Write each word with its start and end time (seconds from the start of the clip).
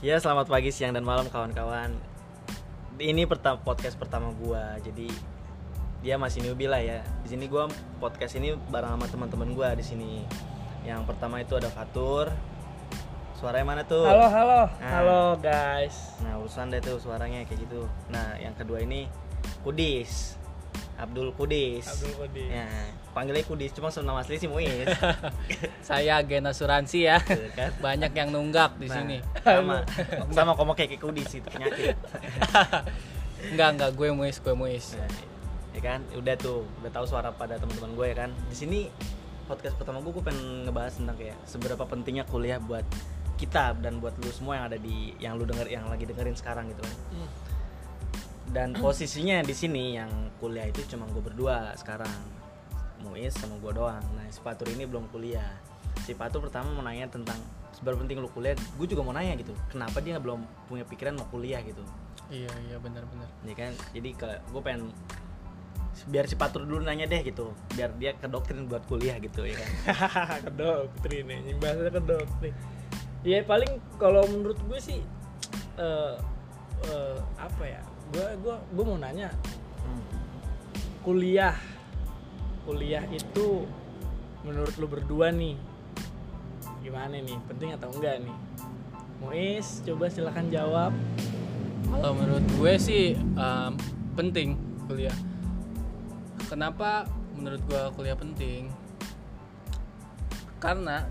Ya 0.00 0.16
selamat 0.16 0.48
pagi, 0.48 0.72
siang 0.72 0.96
dan 0.96 1.04
malam 1.04 1.28
kawan-kawan. 1.28 1.92
Ini 2.96 3.28
pertama 3.28 3.60
podcast 3.60 4.00
pertama 4.00 4.32
gua, 4.32 4.80
jadi 4.80 5.12
dia 6.00 6.16
masih 6.16 6.40
newbie 6.40 6.72
lah 6.72 6.80
ya. 6.80 7.04
Di 7.20 7.36
sini 7.36 7.44
gua 7.44 7.68
podcast 8.00 8.32
ini 8.40 8.56
bareng 8.56 8.96
sama 8.96 9.06
teman-teman 9.12 9.52
gua 9.52 9.76
di 9.76 9.84
sini. 9.84 10.24
Yang 10.88 11.04
pertama 11.04 11.44
itu 11.44 11.52
ada 11.52 11.68
Fatur. 11.68 12.32
Suaranya 13.36 13.76
mana 13.76 13.82
tuh? 13.84 14.08
Halo 14.08 14.24
halo 14.32 14.72
Nah. 14.80 14.88
halo 14.88 15.20
guys. 15.36 16.16
Nah 16.24 16.40
urusan 16.40 16.72
deh 16.72 16.80
tuh 16.80 16.96
suaranya 16.96 17.44
kayak 17.44 17.60
gitu. 17.60 17.84
Nah 18.08 18.40
yang 18.40 18.56
kedua 18.56 18.80
ini 18.80 19.04
Kudis, 19.60 20.40
Abdul 20.96 21.36
Kudis. 21.36 21.84
Abdul 21.84 22.24
Qadir. 22.24 22.48
Ya, 22.48 22.68
panggilnya 23.10 23.42
Kudis, 23.42 23.74
cuma 23.74 23.90
nama 23.90 24.22
asli 24.22 24.38
sih 24.38 24.46
Muiz. 24.46 24.86
Saya 25.88 26.22
agen 26.22 26.46
asuransi 26.46 26.98
ya. 27.04 27.18
Kan. 27.52 27.70
Banyak 27.78 28.12
yang 28.12 28.30
nunggak 28.30 28.78
di 28.78 28.86
Nah, 28.86 28.94
sini. 28.96 29.18
sama 29.42 29.76
sama 30.36 30.52
komo 30.54 30.72
kayak 30.72 30.96
Kudis 30.96 31.30
itu 31.34 31.46
penyakit. 31.46 31.98
Enggak 33.50 33.68
enggak 33.72 33.90
gue 33.96 34.08
muis 34.12 34.36
gue 34.36 34.52
muis. 34.52 34.94
Nah, 34.94 35.08
ya 35.72 35.80
kan 35.80 36.00
udah 36.12 36.34
tuh 36.36 36.68
udah 36.82 36.90
tahu 36.92 37.06
suara 37.08 37.32
pada 37.32 37.56
teman-teman 37.56 37.96
gue 37.96 38.06
ya 38.10 38.16
kan 38.26 38.30
di 38.46 38.56
sini 38.58 38.80
podcast 39.46 39.74
pertama 39.80 40.04
gue 40.04 40.12
gue 40.12 40.20
pengen 40.20 40.68
ngebahas 40.68 40.98
tentang 40.98 41.16
kayak 41.16 41.38
seberapa 41.46 41.82
pentingnya 41.82 42.28
kuliah 42.28 42.60
buat 42.60 42.84
kita 43.40 43.80
dan 43.80 43.96
buat 43.98 44.12
lu 44.20 44.28
semua 44.28 44.60
yang 44.60 44.64
ada 44.68 44.76
di 44.76 45.16
yang 45.18 45.40
lu 45.40 45.48
denger 45.48 45.66
yang 45.66 45.88
lagi 45.88 46.04
dengerin 46.04 46.36
sekarang 46.36 46.68
gitu 46.68 46.84
kan 46.84 46.96
dan 48.50 48.74
posisinya 48.74 49.40
di 49.40 49.54
sini 49.54 49.94
yang 49.94 50.10
kuliah 50.36 50.66
itu 50.66 50.82
cuma 50.90 51.06
gue 51.08 51.22
berdua 51.22 51.70
sekarang 51.78 52.10
Muiz 53.02 53.34
sama 53.36 53.56
gue 53.58 53.72
doang. 53.72 54.04
Nah 54.16 54.26
si 54.28 54.40
Fatur 54.40 54.68
ini 54.70 54.84
belum 54.84 55.08
kuliah. 55.10 55.50
Si 56.04 56.12
Fatur 56.12 56.44
pertama 56.44 56.70
mau 56.72 56.84
nanya 56.84 57.08
tentang 57.08 57.36
seberapa 57.74 58.02
penting 58.02 58.20
lu 58.20 58.28
kuliah 58.28 58.54
gue 58.56 58.86
juga 58.86 59.02
mau 59.02 59.14
nanya 59.16 59.36
gitu. 59.40 59.56
Kenapa 59.72 60.04
dia 60.04 60.20
belum 60.20 60.44
punya 60.68 60.84
pikiran 60.84 61.16
mau 61.16 61.26
kuliah 61.32 61.60
gitu? 61.64 61.80
Iya 62.30 62.52
iya 62.70 62.76
benar-benar. 62.78 63.28
ya 63.42 63.54
kan? 63.56 63.72
Jadi 63.96 64.10
ke 64.14 64.28
gue 64.52 64.62
pengen 64.62 64.92
biar 66.08 66.24
si 66.24 66.36
Patur 66.38 66.64
dulu 66.64 66.84
nanya 66.84 67.08
deh 67.08 67.20
gitu. 67.24 67.52
Biar 67.74 67.90
dia 67.96 68.14
ke 68.16 68.28
doktrin 68.28 68.68
buat 68.68 68.84
kuliah 68.86 69.16
gitu 69.18 69.44
ya 69.44 69.56
kan? 69.58 69.70
Ke 70.46 70.50
doktrin 70.54 71.24
nih, 71.26 71.38
yang 71.50 71.58
bahasanya 71.58 71.92
ke 71.92 72.02
doktrin. 72.04 72.54
Ya 73.20 73.44
paling 73.44 73.72
kalau 74.00 74.24
menurut 74.28 74.56
gue 74.64 74.80
sih 74.80 75.00
eh 75.76 76.14
eh, 76.88 77.16
apa 77.36 77.64
ya? 77.64 77.80
Gue 78.12 78.26
gue 78.40 78.54
gue 78.76 78.84
mau 78.84 78.96
nanya. 78.96 79.28
Kuliah 81.00 81.56
kuliah 82.70 83.02
itu 83.10 83.66
menurut 84.46 84.70
lu 84.78 84.86
berdua 84.86 85.34
nih 85.34 85.58
gimana 86.86 87.18
nih 87.18 87.34
penting 87.50 87.74
atau 87.74 87.90
enggak 87.90 88.22
nih 88.22 88.36
Muiz 89.18 89.82
coba 89.82 90.06
silakan 90.06 90.48
jawab 90.54 90.94
Kalau 91.90 92.14
menurut 92.14 92.46
gue 92.54 92.72
sih 92.78 93.18
em, 93.18 93.72
penting 94.14 94.54
kuliah. 94.86 95.14
Kenapa 96.46 97.10
menurut 97.34 97.58
gue 97.66 97.82
kuliah 97.98 98.14
penting? 98.14 98.70
Karena 100.62 101.10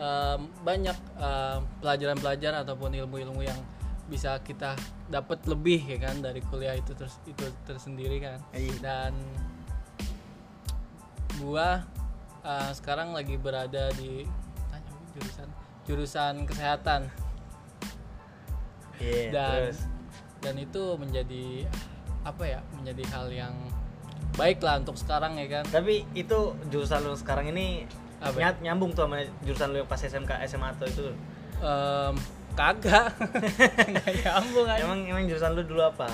em, 0.00 0.48
banyak 0.64 0.96
em, 1.20 1.60
pelajaran-pelajaran 1.84 2.64
ataupun 2.64 2.96
ilmu-ilmu 2.96 3.44
yang 3.44 3.60
bisa 4.08 4.40
kita 4.40 4.72
dapat 5.08 5.44
lebih 5.48 5.80
ya 5.84 6.00
kan 6.00 6.20
dari 6.24 6.40
kuliah 6.48 6.76
itu 6.76 6.96
terus 6.96 7.20
itu 7.28 7.44
tersendiri 7.68 8.24
kan. 8.24 8.40
Iya. 8.56 8.72
Dan 8.80 9.12
gua 11.40 11.82
eh, 12.44 12.70
sekarang 12.76 13.16
lagi 13.16 13.34
berada 13.40 13.90
di 13.96 14.28
tanya, 14.70 14.92
jurusan? 15.16 15.48
Jurusan 15.84 16.34
kesehatan. 16.46 17.08
Iya, 19.02 19.34
dan 19.34 19.58
terus? 19.68 19.80
dan 20.38 20.54
itu 20.60 20.82
menjadi 20.96 21.46
apa 22.22 22.44
ya 22.46 22.60
menjadi 22.78 23.04
hal 23.10 23.26
yang 23.28 23.54
baik 24.38 24.62
lah 24.62 24.78
untuk 24.80 24.96
sekarang 24.96 25.34
ya 25.38 25.46
kan? 25.60 25.64
Tapi 25.68 26.06
itu 26.14 26.54
jurusan 26.70 27.02
lu 27.02 27.14
sekarang 27.18 27.50
ini 27.50 27.84
Apa? 28.22 28.38
nyat- 28.40 28.62
nyambung 28.62 28.94
tuh 28.94 29.04
sama 29.04 29.20
jurusan 29.44 29.74
lu 29.74 29.82
yang 29.82 29.88
pas 29.90 30.00
SMK 30.00 30.32
SMA 30.48 30.68
atau 30.78 30.86
itu? 30.88 31.06
Em, 31.60 32.14
kagak. 32.54 33.12
Nggak 33.92 34.12
nyambung 34.24 34.66
aja 34.70 34.82
emang 34.86 35.00
emang 35.04 35.24
jurusan 35.26 35.52
lu 35.52 35.62
dulu 35.66 35.82
apa? 35.84 36.08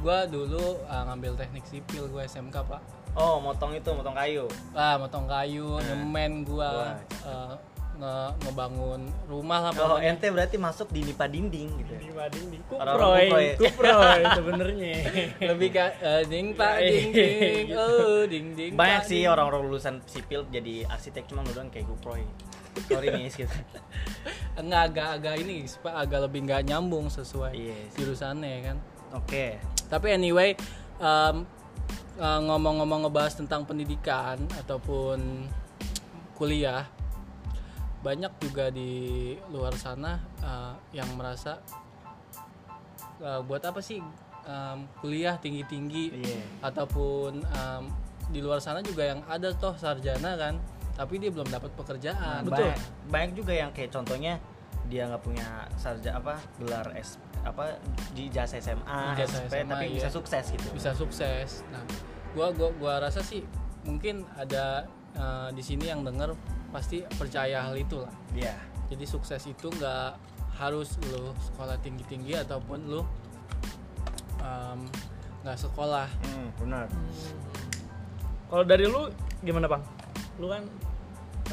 Gua 0.00 0.24
dulu 0.24 0.80
eh, 0.86 1.02
ngambil 1.10 1.36
teknik 1.36 1.64
sipil 1.66 2.08
gua 2.08 2.24
SMK 2.24 2.56
pak 2.64 2.82
oh 3.14 3.38
motong 3.38 3.72
itu 3.72 3.86
motong 3.88 4.12
kayu 4.12 4.44
ah 4.72 4.94
motong 4.96 5.24
kayu 5.24 5.76
Nah. 5.76 5.86
nyemen 5.88 6.42
gua 6.42 6.68
Wah, 6.68 6.94
eh, 7.24 7.54
nge- 7.94 8.32
ngebangun 8.40 9.00
rumah 9.24 9.60
lah 9.60 9.72
kalau 9.72 9.96
pokoknya. 9.96 10.10
ente 10.10 10.26
berarti 10.28 10.56
masuk 10.56 10.90
di 10.90 11.00
nipa 11.04 11.24
dinding 11.24 11.70
gitu 11.78 11.92
ya? 11.92 12.00
di 12.00 12.10
mading 12.10 12.44
di 12.48 12.58
Orang-orang 12.66 12.90
kuproy 12.90 13.24
kuproy. 13.24 13.46
kuproy 13.62 14.20
sebenarnya 14.38 14.94
lebih 15.46 15.68
ke 15.70 15.84
eh, 15.96 16.22
ding 16.24 16.46
pak 16.52 16.74
Iya, 16.76 16.90
ding 16.90 17.10
ding 17.12 17.64
gitu. 17.64 17.78
oh 17.78 18.22
ding 18.26 18.46
ding 18.52 18.72
banyak 18.74 19.02
sih 19.04 19.22
orang-orang 19.24 19.62
lulusan 19.64 20.02
sipil 20.04 20.42
jadi 20.48 20.86
arsitek 20.88 21.22
cuma 21.24 21.42
doang 21.44 21.70
kayak 21.70 21.86
guproy 21.86 22.26
sorry 22.84 23.14
nih 23.14 23.30
gitu 23.30 23.46
enggak 24.60 24.82
agak 24.90 25.08
agak 25.14 25.34
ini 25.38 25.62
Pak, 25.72 25.94
agak 25.96 26.20
lebih 26.24 26.40
nggak 26.44 26.62
nyambung 26.64 27.06
sesuai 27.06 27.54
Iya 27.54 27.78
sih. 27.88 27.96
jurusannya 27.96 28.48
ya 28.48 28.60
kan 28.64 28.76
oke 29.14 29.46
tapi 29.86 30.06
anyway 30.10 30.58
em, 30.98 31.36
eh, 31.36 31.63
ngomong-ngomong 32.20 33.08
ngebahas 33.08 33.34
tentang 33.34 33.66
pendidikan 33.66 34.38
ataupun 34.54 35.50
kuliah 36.34 36.86
banyak 38.04 38.30
juga 38.38 38.68
di 38.68 39.32
luar 39.48 39.74
sana 39.74 40.20
eh, 40.38 40.74
yang 40.92 41.08
merasa 41.16 41.58
eh, 43.18 43.40
buat 43.42 43.64
apa 43.64 43.80
sih 43.80 43.98
em, 44.44 44.78
kuliah 45.00 45.40
tinggi-tinggi 45.40 46.04
Iya. 46.12 46.40
ataupun 46.62 47.40
em, 47.40 47.82
di 48.30 48.40
luar 48.44 48.60
sana 48.60 48.84
juga 48.84 49.04
yang 49.08 49.20
ada 49.26 49.50
toh 49.56 49.74
sarjana 49.74 50.36
kan 50.36 50.54
tapi 50.94 51.18
dia 51.18 51.32
belum 51.32 51.48
dapat 51.50 51.74
pekerjaan 51.74 52.46
Betul. 52.46 52.70
banyak, 52.70 52.78
banyak 53.10 53.32
juga 53.34 53.52
yang 53.56 53.70
kayak 53.74 53.90
contohnya 53.90 54.38
dia 54.88 55.08
nggak 55.08 55.22
punya 55.24 55.68
sarjana 55.80 56.20
apa 56.20 56.34
gelar 56.60 56.86
S 56.96 57.16
apa 57.44 57.76
di 58.16 58.32
jasa 58.32 58.56
SMA, 58.56 59.16
Ijazah 59.16 59.44
SP, 59.44 59.52
SMA, 59.52 59.68
tapi 59.68 59.86
iya. 59.92 59.96
bisa 60.00 60.08
sukses 60.08 60.44
gitu. 60.48 60.68
bisa 60.72 60.90
sukses. 60.96 61.60
Nah, 61.68 61.84
gua 62.32 62.48
gua 62.56 62.72
gua 62.80 62.94
rasa 63.04 63.20
sih 63.20 63.44
mungkin 63.84 64.24
ada 64.32 64.88
eh, 65.12 65.48
di 65.52 65.60
sini 65.60 65.92
yang 65.92 66.00
denger 66.08 66.32
pasti 66.72 67.04
percaya 67.20 67.68
hal 67.68 67.76
itu 67.76 68.00
lah. 68.00 68.12
Iya. 68.32 68.56
Jadi 68.88 69.04
sukses 69.04 69.44
itu 69.44 69.68
nggak 69.68 70.16
harus 70.56 70.96
lu 71.12 71.36
sekolah 71.52 71.76
tinggi 71.84 72.04
tinggi 72.08 72.32
ataupun 72.32 72.80
lu 72.88 73.04
nggak 75.44 75.58
sekolah. 75.60 76.08
Hmm, 76.08 76.48
benar. 76.56 76.88
kalau 78.48 78.64
dari 78.64 78.86
lu 78.86 79.10
gimana 79.42 79.66
bang 79.66 79.82
lu 80.38 80.46
kan 80.50 80.62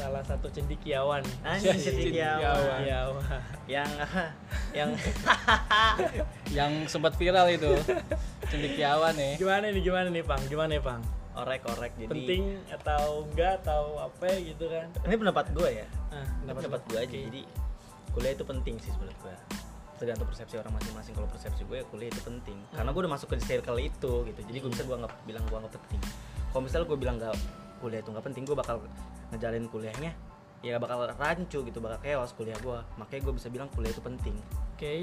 salah 0.02 0.22
satu 0.26 0.46
cendikiawan 0.50 1.22
Anjing 1.46 1.78
cendekiawan. 1.78 2.42
cendikiawan 2.42 3.40
Yang 3.70 3.90
yang 4.78 4.90
Yang 6.58 6.72
sempat 6.90 7.14
viral 7.14 7.46
itu 7.54 7.70
cendekiawan 8.50 9.14
ya. 9.14 9.38
gimana 9.38 9.64
nih 9.70 9.82
gimana 9.82 10.06
nih 10.10 10.24
bang 10.26 10.42
gimana 10.50 10.70
nih 10.74 10.82
bang 10.82 11.00
orek-orek 11.32 11.92
jadi 11.96 12.12
penting 12.12 12.42
atau 12.68 13.24
enggak 13.24 13.64
atau 13.64 13.96
apa 14.04 14.28
gitu 14.36 14.68
kan 14.68 14.84
ini 15.08 15.16
pendapat 15.16 15.48
gue 15.56 15.68
ya. 15.80 15.86
ah, 16.12 16.26
pendapat 16.44 16.80
gue 16.92 16.98
aja. 17.00 17.16
Jadi 17.24 17.40
kuliah 18.12 18.32
itu 18.36 18.44
penting 18.44 18.76
sih 18.76 18.92
menurut 19.00 19.16
gue. 19.24 19.34
Tergantung 19.96 20.28
persepsi 20.28 20.60
orang 20.60 20.76
masing-masing. 20.76 21.16
Kalau 21.16 21.28
persepsi 21.32 21.64
gue 21.64 21.80
ya 21.80 21.86
kuliah 21.88 22.12
itu 22.12 22.20
penting. 22.20 22.58
Karena 22.76 22.92
gue 22.92 23.00
udah 23.00 23.12
masuk 23.16 23.32
ke 23.32 23.40
circle 23.40 23.80
itu 23.80 24.12
gitu. 24.28 24.40
Jadi 24.44 24.58
gue 24.60 24.70
bisa 24.76 24.84
gue 24.84 24.96
nggak 25.00 25.12
bilang 25.24 25.44
gue 25.48 25.56
nggak 25.56 25.72
penting. 25.72 26.00
Kalau 26.52 26.62
misalnya 26.68 26.86
gue 26.92 26.98
bilang 27.00 27.16
nggak 27.16 27.32
kuliah 27.82 27.98
itu 27.98 28.14
nggak 28.14 28.22
penting, 28.22 28.46
gue 28.46 28.54
bakal 28.54 28.78
ngejalin 29.34 29.66
kuliahnya 29.66 30.14
ya 30.62 30.78
bakal 30.78 31.10
rancu 31.18 31.66
gitu, 31.66 31.78
bakal 31.82 31.98
chaos 32.06 32.30
kuliah 32.38 32.54
gue. 32.62 32.78
Makanya 32.94 33.20
gue 33.26 33.34
bisa 33.34 33.50
bilang 33.50 33.66
kuliah 33.74 33.90
itu 33.90 33.98
penting. 33.98 34.38
oke 34.78 34.94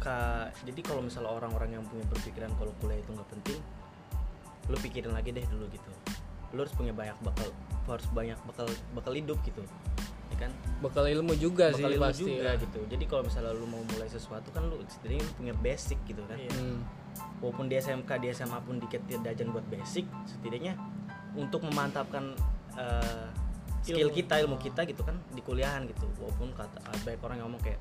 Ka, 0.00 0.48
jadi 0.64 0.80
kalau 0.80 1.04
misalnya 1.04 1.28
orang-orang 1.28 1.76
yang 1.76 1.84
punya 1.84 2.02
berpikiran 2.08 2.50
kalau 2.56 2.72
kuliah 2.80 2.98
itu 2.98 3.12
nggak 3.14 3.30
penting, 3.30 3.60
lu 4.66 4.76
pikirin 4.80 5.12
lagi 5.12 5.30
deh 5.30 5.44
dulu 5.46 5.68
gitu. 5.70 5.90
Lu 6.56 6.64
harus 6.64 6.72
punya 6.74 6.90
banyak 6.90 7.14
bakal, 7.20 7.52
harus 7.84 8.08
banyak 8.10 8.40
bakal 8.48 8.66
bakal 8.96 9.12
hidup 9.12 9.36
gitu, 9.44 9.60
ya 10.30 10.36
kan? 10.46 10.50
Bekal 10.80 11.04
ilmu 11.10 11.34
juga 11.36 11.74
bakal 11.74 11.78
sih 11.78 11.84
ilmu 11.98 12.06
pasti. 12.06 12.22
juga 12.24 12.42
lah. 12.46 12.54
gitu. 12.56 12.80
Jadi 12.86 13.04
kalau 13.04 13.22
misalnya 13.26 13.52
lu 13.52 13.66
mau 13.66 13.82
mulai 13.82 14.08
sesuatu 14.08 14.48
kan 14.54 14.62
lu 14.70 14.76
setidaknya 14.86 15.24
lu 15.26 15.32
punya 15.36 15.54
basic 15.58 15.98
gitu 16.06 16.22
kan. 16.24 16.38
Iya. 16.38 16.50
Hmm. 16.54 16.80
Walaupun 17.42 17.66
di 17.66 17.74
SMK 17.76 18.10
di 18.20 18.26
SMA 18.32 18.58
pun 18.62 18.74
dikit 18.78 19.02
diajarin 19.08 19.50
buat 19.50 19.66
basic, 19.66 20.06
setidaknya 20.28 20.78
untuk 21.34 21.66
memantapkan 21.66 22.36
eh, 22.78 23.26
skill 23.80 24.12
Ilmu. 24.12 24.16
kita, 24.16 24.34
ilmu 24.44 24.56
kita 24.60 24.84
gitu 24.84 25.02
kan 25.02 25.16
di 25.34 25.42
kuliahan 25.42 25.88
gitu. 25.88 26.06
Walaupun 26.20 26.52
kata 26.54 26.78
banyak 27.04 27.20
orang 27.20 27.36
yang 27.40 27.46
ngomong 27.50 27.64
kayak 27.64 27.80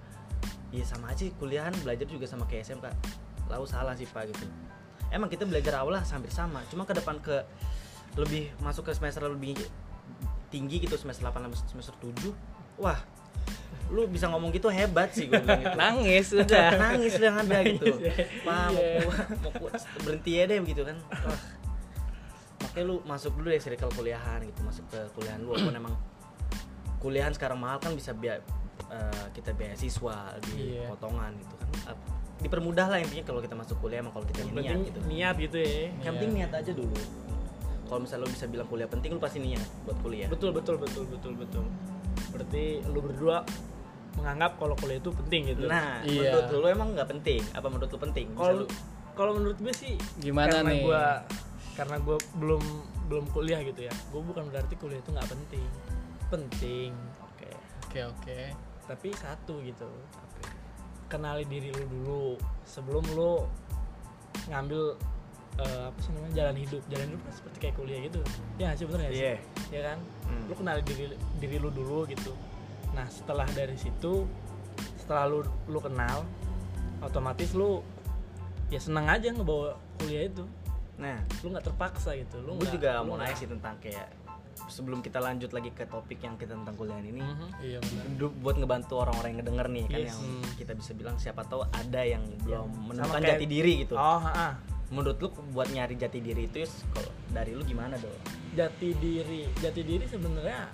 Iya 0.69 0.85
sama 0.85 1.09
aja 1.09 1.25
kuliahan 1.41 1.73
belajar 1.81 2.05
juga 2.05 2.29
sama 2.29 2.45
kayak 2.45 2.69
SMK. 2.69 2.85
Lalu 3.49 3.65
salah 3.65 3.97
sih 3.97 4.05
Pak 4.05 4.29
gitu. 4.29 4.45
Emang 5.09 5.25
kita 5.25 5.49
belajar 5.49 5.81
awal 5.81 5.97
lah 5.97 6.03
hampir 6.05 6.29
sama, 6.29 6.61
cuma 6.69 6.85
ke 6.85 6.93
depan 6.93 7.17
ke 7.17 7.41
lebih 8.13 8.53
masuk 8.61 8.85
ke 8.85 8.93
semester 8.93 9.25
lebih 9.25 9.57
tinggi 10.49 10.77
gitu 10.79 10.95
semester 10.95 11.23
8 11.23 11.45
sampai 11.45 11.59
semester 11.65 11.93
7 11.97 12.33
wah 12.77 12.99
lu 13.89 14.05
bisa 14.05 14.27
ngomong 14.27 14.49
gitu 14.49 14.69
hebat 14.69 15.09
sih 15.09 15.25
gue 15.25 15.37
bilang 15.37 15.57
gitu 15.59 15.73
nangis 15.75 16.25
udah 16.31 16.67
nangis 16.83 17.13
udah 17.15 17.33
ada 17.35 17.57
gitu 17.63 17.85
ya. 17.97 18.13
Pak, 18.41 18.67
mau, 18.69 18.77
Iya. 18.77 19.01
mau 19.41 19.51
berhenti 19.99 20.31
ya 20.31 20.43
deh 20.45 20.57
begitu 20.59 20.81
kan 20.83 20.97
Wah. 21.09 21.41
makanya 22.59 22.85
lu 22.85 22.95
masuk 23.03 23.33
dulu 23.33 23.49
deh 23.49 23.57
circle 23.57 23.89
kuliahan 23.91 24.43
gitu 24.43 24.61
masuk 24.61 24.85
ke 24.87 24.99
kuliahan 25.13 25.39
lu 25.39 25.49
walaupun 25.49 25.73
emang 25.75 25.95
kuliahan 26.97 27.31
sekarang 27.31 27.57
mahal 27.57 27.79
kan 27.79 27.93
bisa 27.93 28.11
biaya 28.11 28.45
eh, 28.87 29.25
kita 29.31 29.53
beasiswa 29.53 30.17
di 30.43 30.75
Iya. 30.75 30.85
potongan 30.87 31.33
gitu 31.35 31.53
kan 31.55 31.67
Ap- 31.87 32.07
dipermudah 32.39 32.87
lah 32.87 32.99
intinya 32.99 33.25
kalau 33.25 33.41
kita 33.41 33.51
masuk 33.53 33.75
kuliah 33.79 33.99
emang 33.99 34.13
kalau 34.13 34.23
kita 34.23 34.39
yang 34.41 34.53
niat 34.53 34.77
gitu 34.85 34.99
niat 35.03 35.35
gitu 35.39 35.57
ya 35.57 35.67
yang 35.67 35.97
Iya. 35.99 36.09
penting 36.13 36.29
niat 36.31 36.51
aja 36.53 36.71
dulu 36.71 36.95
kalau 37.89 38.05
misalnya 38.05 38.29
lu 38.29 38.31
bisa 38.31 38.45
bilang 38.45 38.67
kuliah 38.69 38.85
penting 38.85 39.09
lu 39.17 39.19
pasti 39.19 39.41
niat 39.41 39.65
buat 39.83 39.97
kuliah. 40.05 40.29
Betul 40.29 40.53
betul 40.53 40.77
betul 40.77 41.09
betul 41.09 41.33
betul. 41.33 41.65
Berarti 42.29 42.85
lu 42.85 42.99
berdua 43.01 43.41
menganggap 44.21 44.61
kalau 44.61 44.77
kuliah 44.77 45.01
itu 45.01 45.09
penting 45.09 45.41
gitu. 45.49 45.65
Nah 45.65 46.05
Iya. 46.05 46.37
menurut 46.37 46.47
lu 46.53 46.67
emang 46.69 46.89
nggak 46.93 47.09
penting? 47.09 47.41
Apa 47.57 47.67
menurut 47.67 47.89
lu 47.89 47.99
penting? 47.99 48.27
Kalau 48.37 48.65
kalau 49.17 49.31
menurut 49.35 49.57
gue 49.57 49.73
sih 49.73 49.97
Gimana 50.21 50.61
karena 50.61 50.71
nih? 50.71 50.81
gua 50.85 51.03
karena 51.75 51.95
gue 51.99 52.17
belum 52.37 52.63
belum 53.09 53.25
kuliah 53.33 53.59
gitu 53.65 53.81
ya. 53.89 53.93
Gue 54.13 54.21
bukan 54.21 54.45
berarti 54.53 54.77
kuliah 54.77 55.01
itu 55.01 55.09
nggak 55.09 55.25
penting. 55.27 55.65
Penting. 56.29 56.91
Oke. 57.25 57.49
Oke 57.89 57.99
oke. 58.05 58.39
Tapi 58.85 59.07
satu 59.17 59.65
gitu. 59.65 59.89
Kenali 61.09 61.41
diri 61.49 61.73
lu 61.73 61.85
dulu. 61.89 62.25
Sebelum 62.69 63.01
lu 63.17 63.49
ngambil 64.45 64.93
eh, 65.59 65.81
apa 65.85 65.97
sih 65.99 66.11
namanya 66.11 66.33
jalan 66.35 66.55
hidup. 66.57 66.81
Jalan 66.87 67.05
hidup 67.07 67.21
kan 67.21 67.33
seperti 67.33 67.57
kayak 67.59 67.75
kuliah 67.75 67.99
gitu. 68.01 68.19
Ya 68.55 68.69
sih 68.73 68.83
bener 68.83 68.99
nggak 69.01 69.11
sih? 69.11 69.21
Iya. 69.21 69.35
ya 69.69 69.81
kan? 69.85 69.97
Hmm. 70.23 70.43
lu 70.45 70.53
kenali 70.53 70.81
diri 70.83 71.03
diri 71.37 71.57
lu 71.57 71.69
dulu 71.69 72.05
gitu. 72.05 72.31
Nah 72.91 73.05
setelah 73.07 73.45
dari 73.49 73.75
situ 73.75 74.23
setelah 74.97 75.25
lu 75.25 75.39
lu 75.65 75.79
kenal 75.79 76.23
otomatis 76.99 77.51
lu 77.53 77.81
ya 78.67 78.77
senang 78.77 79.07
aja 79.07 79.29
ngebawa 79.29 79.73
kuliah 79.97 80.25
itu. 80.25 80.45
Nah. 80.95 81.19
Lu 81.39 81.49
nggak 81.49 81.65
terpaksa 81.65 82.11
gitu. 82.13 82.37
Lu 82.39 82.53
gue 82.53 82.61
nggak- 82.61 82.73
juga 82.73 82.89
lu 82.99 83.03
mau 83.05 83.17
nanya 83.17 83.33
sih 83.33 83.47
tentang 83.47 83.79
kayak 83.79 84.07
sebelum 84.69 84.99
kita 84.99 85.17
lanjut 85.17 85.49
lagi 85.49 85.71
ke 85.71 85.81
topik 85.83 86.19
yang 86.19 86.35
kita 86.35 86.53
tentang 86.53 86.75
kuliah 86.75 86.99
ini. 86.99 87.17
Mhm. 87.17 87.47
iya 87.63 87.79
benar 87.79 88.05
buat 88.37 88.53
ngebantu 88.53 88.93
orang-orang 88.99 89.29
yang 89.31 89.39
ngedenger 89.41 89.67
nih 89.67 89.83
kan 89.87 89.97
Yes. 89.97 90.09
yang 90.09 90.19
Hmm. 90.21 90.43
kita 90.53 90.73
bisa 90.75 90.91
bilang 90.93 91.15
siapa 91.15 91.41
tahu 91.41 91.63
ada 91.65 92.01
yang 92.03 92.21
belum 92.43 92.67
Sama 92.67 92.85
menemukan 92.85 93.17
kayak- 93.17 93.39
jati 93.39 93.45
diri 93.47 93.73
gitu. 93.81 93.95
Oh 93.95 94.19
ha 94.19 94.59
menurut 94.89 95.17
lu 95.21 95.29
buat 95.53 95.69
nyari 95.69 95.93
jati 95.95 96.17
diri 96.17 96.45
itu 96.45 96.65
kalau 96.91 97.11
dari 97.29 97.53
lu 97.53 97.61
gimana 97.61 97.93
dong 97.95 98.13
jati 98.51 98.89
diri 98.97 99.45
jati 99.55 99.81
diri 99.81 100.05
sebenarnya 100.05 100.65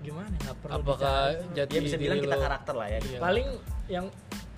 gimana? 0.00 0.34
Nggak 0.34 0.56
perlu 0.58 0.72
apakah 0.74 1.18
dicari. 1.30 1.54
jati 1.54 1.72
ya 1.72 1.80
bisa 1.80 1.96
diri 1.96 2.04
bilang 2.10 2.18
kita 2.24 2.36
karakter 2.40 2.74
lah 2.74 2.88
ya 2.90 2.98
Iya. 2.98 3.18
paling 3.22 3.48
yang 3.86 4.06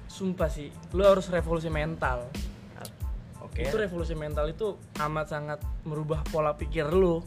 sumpah 0.08 0.48
sih 0.48 0.68
lu 0.94 1.02
harus 1.04 1.26
revolusi 1.28 1.68
mental. 1.68 2.30
Oke. 3.44 3.68
Itu 3.68 3.76
revolusi 3.76 4.16
mental 4.16 4.48
itu 4.48 4.74
amat 4.98 5.26
sangat 5.28 5.60
merubah 5.84 6.24
pola 6.26 6.56
pikir 6.56 6.88
lu. 6.88 7.20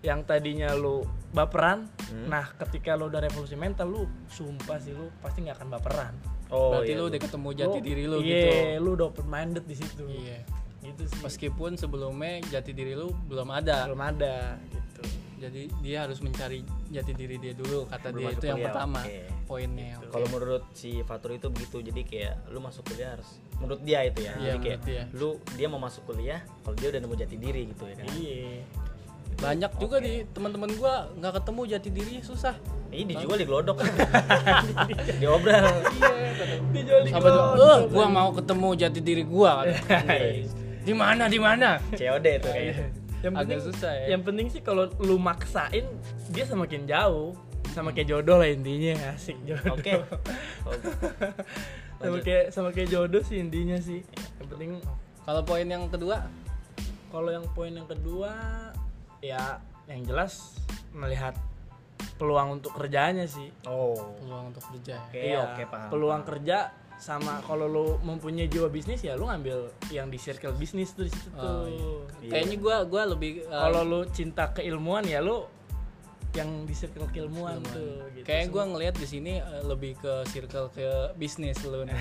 Yang 0.00 0.20
tadinya 0.28 0.70
lu 0.72 1.02
baperan 1.34 1.90
Hmm. 2.06 2.30
nah 2.30 2.46
ketika 2.54 2.94
lu 2.94 3.10
udah 3.10 3.18
revolusi 3.18 3.58
mental 3.58 3.90
lu 3.90 4.06
sumpah 4.30 4.78
sih 4.78 4.94
lu 4.94 5.10
pasti 5.18 5.42
nggak 5.42 5.58
akan 5.58 5.68
baperan 5.74 6.14
oh 6.50 6.76
berarti 6.76 6.92
iya, 6.92 6.98
lu 6.98 7.02
lu- 7.02 7.10
udah 7.10 7.20
ketemu 7.20 7.48
jati 7.54 7.78
diri 7.82 8.04
lu 8.06 8.18
iya, 8.22 8.26
gitu. 8.26 8.48
lu 8.84 8.90
udah 8.94 9.06
open 9.10 9.26
minded 9.26 9.64
di 9.66 9.76
situ. 9.76 10.04
Iya. 10.06 10.38
Gitu 10.82 11.02
sih. 11.10 11.22
Meskipun 11.22 11.74
sebelumnya 11.74 12.42
jati 12.46 12.70
diri 12.70 12.94
lu 12.94 13.10
belum 13.26 13.48
ada. 13.50 13.90
Belum 13.90 14.02
ada 14.02 14.60
gitu. 14.70 15.02
Jadi 15.36 15.62
dia 15.84 16.08
harus 16.08 16.18
mencari 16.24 16.64
jati 16.88 17.12
diri 17.12 17.36
dia 17.36 17.52
dulu 17.52 17.84
kata 17.90 18.08
Belum 18.08 18.32
dia 18.32 18.38
itu 18.38 18.46
yang 18.48 18.62
pertama 18.62 19.04
oke. 19.04 19.20
poinnya 19.44 20.00
oke. 20.00 20.08
kalau 20.08 20.26
menurut 20.32 20.64
si 20.72 21.04
Fatur 21.04 21.36
itu 21.36 21.52
begitu 21.52 21.84
jadi 21.84 22.02
kayak 22.08 22.34
lu 22.56 22.64
masuk 22.64 22.88
kuliah 22.88 23.20
harus 23.20 23.36
menurut 23.60 23.84
dia 23.84 24.00
itu 24.08 24.24
ya. 24.24 24.32
Iya, 24.32 24.56
jadi 24.56 24.58
kayak 24.64 24.80
dia. 24.88 25.02
lu 25.12 25.36
dia 25.60 25.68
mau 25.68 25.76
masuk 25.76 26.08
kuliah 26.08 26.40
kalau 26.64 26.76
dia 26.80 26.88
udah 26.88 27.00
nemu 27.04 27.14
jati 27.20 27.36
diri 27.36 27.62
gitu 27.68 27.84
ya 27.84 27.94
kan. 28.00 28.06
Iya 28.16 28.64
banyak 29.36 29.72
juga 29.76 29.96
di 30.00 30.24
teman-teman 30.32 30.70
gua 30.80 31.12
nggak 31.20 31.32
ketemu 31.42 31.60
jati 31.76 31.88
dirinya 31.92 32.22
susah. 32.24 32.54
Ini 32.88 33.02
dijual 33.12 33.36
di 33.36 33.44
glodok. 33.44 33.76
Diobral 35.20 35.84
dijual 36.72 37.00
di 37.04 37.10
sampai 37.12 37.30
tuh 37.30 37.44
glodok. 37.52 37.76
"Eh, 37.76 37.80
gua 37.92 38.06
mau 38.08 38.28
ketemu 38.32 38.68
jati 38.78 39.00
diri 39.04 39.24
gua 39.26 39.52
di 40.86 40.94
mana 40.94 41.26
di 41.26 41.38
mana? 41.42 41.82
COD 41.92 42.26
itu 42.40 42.48
kayaknya. 42.48 42.86
Yang 43.26 43.34
agak 43.34 43.42
penting 43.42 43.60
susah 43.66 43.92
ya. 43.92 44.06
yang 44.14 44.22
penting 44.22 44.46
sih 44.52 44.60
kalau 44.62 44.84
lu 45.02 45.16
maksain 45.18 45.84
dia 46.30 46.44
semakin 46.46 46.86
jauh. 46.86 47.34
Sama 47.74 47.92
kayak 47.92 48.08
jodoh 48.08 48.40
lah 48.40 48.48
intinya 48.48 48.96
asik 49.12 49.36
jodoh. 49.44 49.76
Oke. 49.76 50.00
Oh, 50.64 50.72
sama 52.00 52.18
kayak 52.24 52.44
sama 52.54 52.68
kayak 52.72 52.88
jodoh 52.88 53.20
sih 53.20 53.36
intinya 53.36 53.76
sih. 53.82 54.00
Yang 54.40 54.48
penting 54.48 54.70
kalau 55.26 55.42
poin 55.44 55.66
yang 55.66 55.84
kedua? 55.92 56.24
Kalau 57.12 57.30
yang 57.34 57.44
poin 57.52 57.72
yang 57.74 57.84
kedua 57.84 58.32
ya 59.20 59.58
yang 59.86 60.02
jelas 60.02 60.58
melihat 60.90 61.34
peluang 62.16 62.58
untuk 62.58 62.72
kerjanya 62.72 63.24
sih 63.24 63.48
oh 63.64 64.16
peluang 64.18 64.50
untuk 64.50 64.64
kerja 64.70 64.94
ya. 64.96 65.04
oke 65.04 65.20
Iya, 65.20 65.38
oke 65.44 65.62
paham 65.66 65.88
peluang 65.88 66.22
kerja 66.24 66.58
sama 66.96 67.44
kalau 67.44 67.68
lu 67.68 67.86
mempunyai 68.00 68.48
jiwa 68.48 68.72
bisnis 68.72 69.04
ya 69.04 69.12
lu 69.14 69.28
ngambil 69.28 69.68
yang 69.92 70.08
di 70.08 70.16
circle 70.16 70.56
bisnis 70.56 70.96
tuh 70.96 71.04
di 71.04 71.12
situ 71.12 71.28
Oh, 71.34 71.68
tuh 71.68 72.08
Iya. 72.24 72.30
kayaknya 72.32 72.56
gua 72.56 72.76
gua 72.84 73.02
lebih 73.06 73.44
uh, 73.44 73.68
kalau 73.68 73.82
lu 73.84 74.00
cinta 74.10 74.48
keilmuan 74.50 75.04
ya 75.04 75.20
lu 75.20 75.44
yang 76.32 76.64
di 76.64 76.72
circle 76.72 77.08
keilmuan 77.08 77.60
Ilmuwan. 77.60 77.72
tuh 77.72 77.96
gitu. 78.12 78.24
Kayak 78.28 78.52
gue 78.52 78.60
ngelihat 78.68 78.94
di 79.00 79.08
sini 79.08 79.32
uh, 79.40 79.64
lebih 79.64 79.96
ke 79.96 80.20
circle 80.28 80.68
ke 80.68 80.84
bisnis 81.16 81.56
lu 81.64 81.80
nih. 81.88 81.96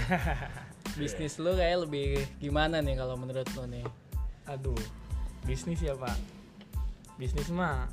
bisnis 0.99 1.39
lu 1.39 1.55
kayak 1.55 1.87
lebih 1.87 2.19
gimana 2.39 2.83
nih 2.83 2.95
kalau 2.95 3.15
menurut 3.15 3.47
lu 3.55 3.63
nih? 3.65 3.87
aduh 4.45 4.75
bisnis 5.41 5.79
ya 5.79 5.95
pak 5.95 6.13
bisnis 7.15 7.47
mah 7.49 7.87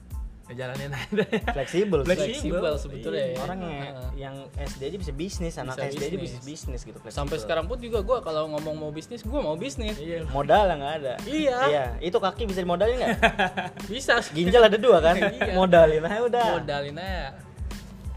ya 0.51 0.67
jalanin 0.67 0.91
aja 0.91 1.23
fleksibel 1.55 2.03
Fleksibel. 2.03 2.75
Sebetulnya 2.75 3.25
ya. 3.29 3.39
orang 3.41 3.59
yang 3.63 3.73
Heeh. 3.79 4.09
yang 4.19 4.35
SD 4.59 4.83
aja 4.85 4.99
bisa 4.99 5.13
bisnis 5.15 5.55
anak 5.55 5.79
Bisa 5.79 5.87
SD 5.89 6.03
aja 6.05 6.19
bisa 6.19 6.39
bisnis 6.43 6.81
gitu 6.83 6.99
fleksibel. 6.99 7.15
Sampai 7.15 7.39
sekarang 7.39 7.65
pun 7.65 7.79
juga 7.79 8.03
gue 8.03 8.19
kalau 8.21 8.51
ngomong 8.51 8.75
mau 8.77 8.91
bisnis, 8.91 9.23
gue 9.23 9.41
mau 9.41 9.55
bisnis. 9.55 9.95
iya 9.97 10.27
modal 10.27 10.67
yang 10.67 10.79
nggak 10.79 10.95
ada 10.99 11.15
Iya. 11.23 11.59
iya 11.69 11.85
itu 12.01 12.19
kaki 12.19 12.45
bisa 12.45 12.61
dimodalin 12.61 12.99
nggak 12.99 13.17
Bisa. 13.91 14.19
ginjal 14.29 14.67
ada 14.67 14.77
dua 14.77 14.99
kan 14.99 15.15
Iya. 15.23 15.55
modalin 15.55 16.03
aja 16.03 16.21
udah 16.21 16.47
Modalin 16.59 16.97
aja. 16.99 17.39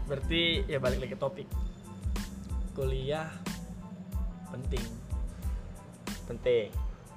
berarti 0.04 0.42
ya 0.66 0.78
balik 0.78 0.98
lagi 0.98 1.12
ke 1.12 1.18
topik 1.18 1.48
kuliah 2.72 3.30
penting 4.48 4.82
penting 6.26 6.68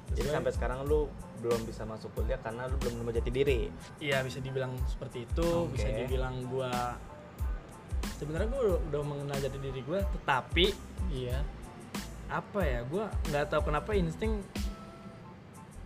jadi 0.09 0.21
Sesuai. 0.23 0.35
sampai 0.37 0.51
sekarang 0.53 0.79
lu 0.85 1.09
belum 1.39 1.63
bisa 1.63 1.83
masuk 1.83 2.11
kuliah 2.13 2.37
karena 2.37 2.67
lu 2.67 2.75
belum 2.77 3.01
nemu 3.01 3.11
jati 3.15 3.31
diri. 3.31 3.71
Iya 3.97 4.21
bisa 4.21 4.39
dibilang 4.39 4.75
seperti 4.85 5.23
itu 5.23 5.47
Oke. 5.65 5.79
bisa 5.79 5.87
dibilang 5.89 6.43
gua 6.47 6.99
sebenarnya 8.19 8.47
gua 8.51 8.61
udah, 8.67 8.79
udah 8.91 9.01
mengenal 9.03 9.37
jati 9.39 9.57
diri 9.59 9.79
gua 9.83 9.99
tetapi 10.03 10.65
Iya. 11.09 11.39
apa 12.29 12.61
ya 12.61 12.85
gua 12.85 13.09
nggak 13.31 13.45
tahu 13.49 13.61
kenapa 13.73 13.97
insting 13.97 14.43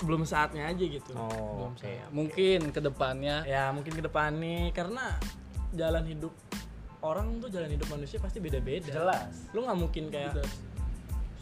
belum 0.04 0.28
saatnya 0.28 0.68
aja 0.68 0.84
gitu. 0.84 1.16
Oh 1.16 1.32
Belum 1.32 1.74
oke 1.74 1.80
saya. 1.80 2.04
Mungkin 2.12 2.60
ke 2.76 2.82
depannya 2.84 3.48
ya 3.48 3.72
mungkin 3.72 3.96
ke 3.96 4.04
depan 4.04 4.36
nih 4.36 4.76
karena 4.76 5.16
jalan 5.72 6.04
hidup 6.04 6.34
orang 7.00 7.40
tuh 7.40 7.48
jalan 7.48 7.72
hidup 7.72 7.88
manusia 7.88 8.20
pasti 8.20 8.44
beda-beda. 8.44 8.92
Jelas. 8.92 9.48
Lu 9.56 9.64
nggak 9.64 9.80
mungkin 9.80 10.12
kayak 10.12 10.44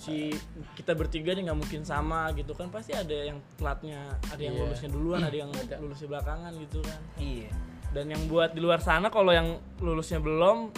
si 0.02 0.34
kita 0.74 0.92
bertiga 0.92 1.32
nih 1.32 1.46
nggak 1.46 1.60
mungkin 1.60 1.82
sama 1.84 2.34
gitu 2.34 2.52
kan 2.52 2.68
pasti 2.68 2.92
ada 2.92 3.14
yang 3.14 3.38
telatnya 3.54 4.02
ada 4.26 4.42
yang 4.42 4.54
Iya. 4.54 4.64
lulusnya 4.66 4.90
duluan 4.90 5.22
ada 5.22 5.38
yang 5.38 5.52
Ada. 5.52 5.76
lulusnya 5.78 6.08
belakangan 6.10 6.52
gitu 6.58 6.80
kan 6.82 7.00
iya 7.16 7.50
dan 7.92 8.06
yang 8.08 8.26
buat 8.26 8.50
di 8.52 8.60
luar 8.60 8.80
sana 8.80 9.08
kalau 9.08 9.30
yang 9.30 9.48
lulusnya 9.78 10.18
belum 10.18 10.74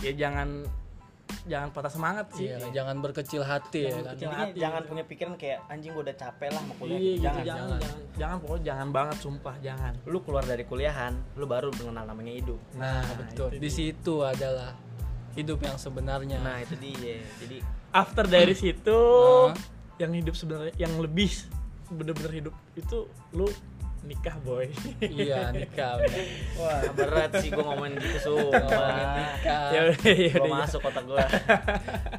ya 0.00 0.12
jangan 0.12 0.66
jangan 1.44 1.68
patah 1.70 1.88
semangat 1.88 2.26
sih 2.32 2.48
iya, 2.48 2.56
jangan 2.72 2.98
berkecil 2.98 3.42
hati 3.42 3.84
ya 3.84 3.88
Jangan 3.90 3.94
kan. 3.94 4.04
berkecil 4.06 4.30
hati. 4.30 4.58
jangan 4.58 4.82
punya 4.84 5.04
pikiran 5.04 5.34
kayak 5.36 5.58
anjing 5.66 5.92
gua 5.92 6.02
udah 6.02 6.16
capek 6.16 6.48
lah 6.50 6.62
mau 6.62 6.74
kuliah 6.74 6.96
iya 6.96 7.12
gitu 7.12 7.20
jangan, 7.20 7.44
jangan 7.44 7.44
jangan 7.44 7.78
jangan, 7.78 8.00
jangan 8.16 8.36
pokoknya 8.38 8.64
jangan 8.64 8.88
banget 8.90 9.16
sumpah 9.20 9.54
jangan 9.60 9.92
lu 10.04 10.18
keluar 10.18 10.44
dari 10.44 10.64
kuliahan 10.64 11.12
lu 11.34 11.44
baru 11.44 11.68
mengenal 11.74 12.04
namanya 12.06 12.32
hidup 12.34 12.60
Nah, 12.74 13.04
betul. 13.14 13.48
itu 13.50 13.60
Di 13.60 13.70
situ 13.70 14.14
adalah 14.24 14.72
hidup 15.34 15.58
yang 15.62 15.76
sebenarnya. 15.78 16.38
nah 16.40 16.62
itu 16.62 16.74
dia 16.78 17.22
jadi 17.42 17.58
after 17.94 18.24
dari 18.26 18.54
situ 18.54 19.00
Hah? 19.50 19.54
yang 19.98 20.10
hidup 20.14 20.34
sebenarnya 20.34 20.74
yang 20.78 20.94
lebih 20.98 21.30
bener-bener 21.90 22.32
hidup 22.42 22.54
itu 22.74 23.06
lu 23.34 23.46
nikah 24.04 24.36
boy 24.44 24.68
iya, 25.00 25.48
nikah. 25.56 25.96
bener. 25.96 26.24
wah 26.60 26.80
berat 26.92 27.30
sih 27.40 27.48
gua 27.48 27.72
ngomongin 27.72 27.96
gitu 27.98 28.36
Ngomongin 28.36 28.52
sumpah 28.52 28.96
nikah. 29.16 29.68
ya 29.74 29.80
udah 29.88 30.12
ya 30.12 30.34
udah 30.44 30.52
masuk 30.60 30.80
kotak 30.84 31.04
gua 31.08 31.24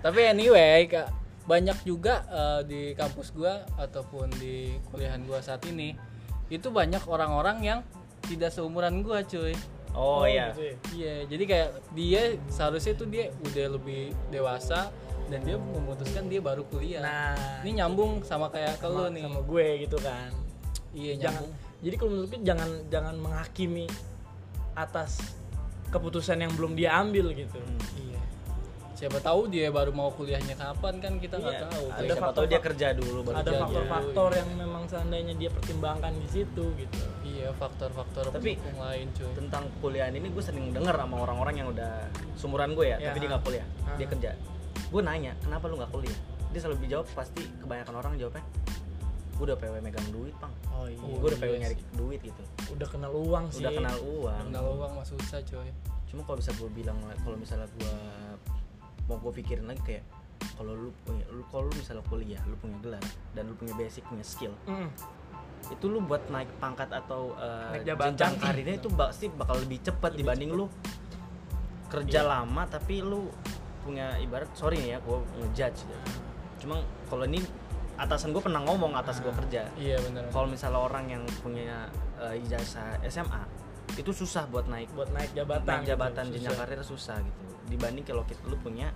Tapi 0.02 0.20
anyway, 0.26 0.90
Kak, 0.90 1.10
banyak 1.46 1.78
juga 1.86 2.26
eh, 2.30 2.60
di 2.66 2.82
kampus 2.98 3.30
gua 3.38 3.66
ataupun 3.78 4.34
di 4.42 4.74
kuliahan 4.90 5.22
gua 5.30 5.42
saat 5.46 5.62
ini 5.70 5.94
itu 6.50 6.70
banyak 6.70 7.06
orang-orang 7.06 7.58
yang 7.62 7.80
tidak 8.26 8.50
seumuran 8.54 9.06
gua, 9.06 9.22
cuy. 9.22 9.54
Oh, 9.96 10.28
iya. 10.28 10.52
gitu 10.52 10.62
ya. 10.62 10.76
Iya, 10.92 11.16
jadi 11.32 11.44
kayak 11.48 11.70
dia 11.96 12.22
seharusnya 12.52 12.94
tuh 13.00 13.08
dia 13.08 13.32
udah 13.48 13.66
lebih 13.80 14.12
dewasa 14.28 14.92
dan 15.32 15.42
dia 15.42 15.58
memutuskan 15.58 16.28
dia 16.30 16.44
baru 16.44 16.68
kuliah. 16.70 17.02
Nah, 17.02 17.64
ini 17.66 17.82
nyambung 17.82 18.22
sama 18.28 18.52
kayak 18.52 18.78
ke 18.78 18.88
lu 18.92 19.08
sama, 19.08 19.16
nih. 19.16 19.24
sama 19.26 19.42
gue 19.42 19.68
gitu 19.88 19.98
kan. 20.04 20.30
Iya, 20.96 21.14
jangan 21.18 21.44
nyambung. 21.48 21.82
jadi 21.82 21.96
kalau 21.96 22.10
menurut 22.12 22.30
gue 22.30 22.42
jangan 22.46 22.70
jangan 22.92 23.16
menghakimi 23.18 23.88
atas 24.76 25.12
keputusan 25.90 26.44
yang 26.44 26.52
belum 26.54 26.76
dia 26.76 26.94
ambil 27.00 27.32
gitu. 27.32 27.58
Iya. 27.96 28.20
Siapa 28.96 29.20
tahu 29.20 29.52
dia 29.52 29.68
baru 29.70 29.92
mau 29.92 30.08
kuliahnya 30.10 30.56
kapan 30.56 30.98
kan 30.98 31.20
kita 31.20 31.36
nggak 31.36 31.52
Iya. 31.54 31.64
tahu. 31.68 31.84
Ada 31.86 32.00
siapa 32.02 32.16
faktor- 32.22 32.36
tahu 32.38 32.46
dia 32.48 32.60
kerja 32.62 32.88
dulu 32.92 33.20
baru 33.22 33.36
Ada 33.36 33.52
faktor-faktor 33.60 34.30
yang 34.34 34.50
memang 34.56 34.84
seandainya 34.88 35.34
dia 35.36 35.50
pertimbangkan 35.52 36.14
di 36.16 36.28
situ 36.30 36.64
gitu. 36.74 37.00
Iya, 37.22 37.52
faktor-faktor 37.54 38.32
Tapi- 38.32 38.56
lain 38.56 39.08
cuy. 39.12 39.32
tentang 39.36 39.64
kuliah 39.78 40.08
ini 40.08 40.24
gue 40.26 40.40
sering 40.40 40.72
denger 40.72 40.96
sama 40.96 41.16
orang-orang 41.20 41.56
yang 41.58 41.68
udah 41.70 42.08
sumuran 42.34 42.72
gue 42.72 42.88
ya, 42.88 42.98
Ya. 42.98 43.12
tapi 43.12 43.20
dia 43.20 43.30
nggak 43.30 43.44
kuliah, 43.44 43.68
dia 43.94 44.06
Ah. 44.06 44.10
kerja. 44.10 44.30
Gue 44.88 45.02
nanya, 45.02 45.36
kenapa 45.38 45.68
lu 45.68 45.76
nggak 45.76 45.92
kuliah? 45.92 46.18
Dia 46.50 46.60
selalu 46.62 46.78
dijawab 46.82 47.08
pasti 47.12 47.44
kebanyakan 47.60 47.96
orang 47.98 48.14
jawabnya, 48.16 48.44
gue 49.36 49.44
udah 49.44 49.58
PW 49.60 49.76
megang 49.82 50.08
duit, 50.10 50.32
pang. 50.40 50.56
Oh 50.72 50.88
iya. 50.88 50.96
gue 50.96 51.28
udah 51.28 51.36
PW 51.38 51.52
iya 51.52 51.62
nyari 51.62 51.76
duit 51.92 52.22
gitu, 52.24 52.42
Udah 52.72 52.88
kenal 52.88 53.12
uang 53.12 53.52
sih. 53.52 53.60
udah 53.60 53.72
kenal 53.76 53.98
uang. 54.00 54.44
Kenal 54.48 54.66
uang 54.74 54.92
mah 54.94 55.04
susah 55.06 55.44
cuy. 55.44 55.68
Cuma 56.06 56.24
kalau 56.24 56.40
bisa 56.40 56.56
gue 56.56 56.70
bilang, 56.72 56.96
kalau 57.20 57.36
misalnya 57.36 57.68
gue 57.70 57.94
mau 59.06 59.18
gue 59.18 59.34
pikirin 59.34 59.66
lagi 59.66 59.82
kayak, 59.84 60.04
kalau 60.54 60.74
lu 60.74 60.90
punya, 61.02 61.26
lu 61.28 61.44
kalau 61.46 61.66
lu 61.66 61.74
misalnya 61.74 62.04
kuliah, 62.04 62.42
lu 62.44 62.56
punya 62.56 62.78
gelar 62.80 63.04
dan 63.32 63.46
lu 63.46 63.54
punya 63.54 63.74
basic, 63.74 64.02
punya 64.04 64.24
skill, 64.24 64.54
Mm. 64.66 64.90
itu 65.68 65.86
lu 65.86 65.98
buat 66.00 66.22
naik 66.28 66.50
pangkat 66.56 66.90
atau 66.90 67.34
uh, 67.34 67.74
Naik 67.74 67.90
jenjang 67.90 68.38
karirnya 68.38 68.76
itu 68.76 68.90
pasti 68.92 69.26
bakal 69.28 69.58
lebih 69.58 69.82
cepat 69.82 70.14
dibanding 70.14 70.52
lu 70.52 70.70
kerja 71.88 72.22
Iya. 72.22 72.28
lama 72.28 72.64
tapi 72.68 73.00
lu 73.00 73.30
punya 73.82 74.18
ibarat 74.20 74.50
sorry 74.54 74.78
nih 74.78 74.90
ya 74.92 75.00
gue 75.00 75.18
ngejudge 75.36 75.80
gitu. 75.84 75.96
cuma 76.60 76.82
kalau 77.06 77.24
ini 77.24 77.42
atasan 77.96 78.30
gue 78.30 78.42
pernah 78.42 78.62
ngomong 78.62 78.94
atas 78.94 79.22
gue 79.22 79.30
Ah. 79.30 79.38
kerja 79.38 79.62
Iya 79.76 79.98
benar. 80.02 80.26
kalau 80.30 80.46
misalnya 80.46 80.82
orang 80.82 81.06
yang 81.08 81.24
punya 81.40 81.86
uh, 82.18 82.34
ijazah 82.36 83.02
SMA 83.04 83.42
itu 83.96 84.10
susah 84.12 84.46
buat 84.46 84.66
naik 84.66 84.90
buat 84.92 85.10
naik 85.10 85.32
jabatan. 85.34 85.66
naik 85.82 85.88
jabatan 85.88 86.24
gitu, 86.28 86.34
jenjang 86.36 86.52
susah. 86.52 86.66
karir 86.66 86.82
susah 86.84 87.18
gitu 87.22 87.45
dibanding 87.66 88.06
kalau 88.06 88.24
kita 88.26 88.42
lu 88.46 88.58
punya 88.62 88.94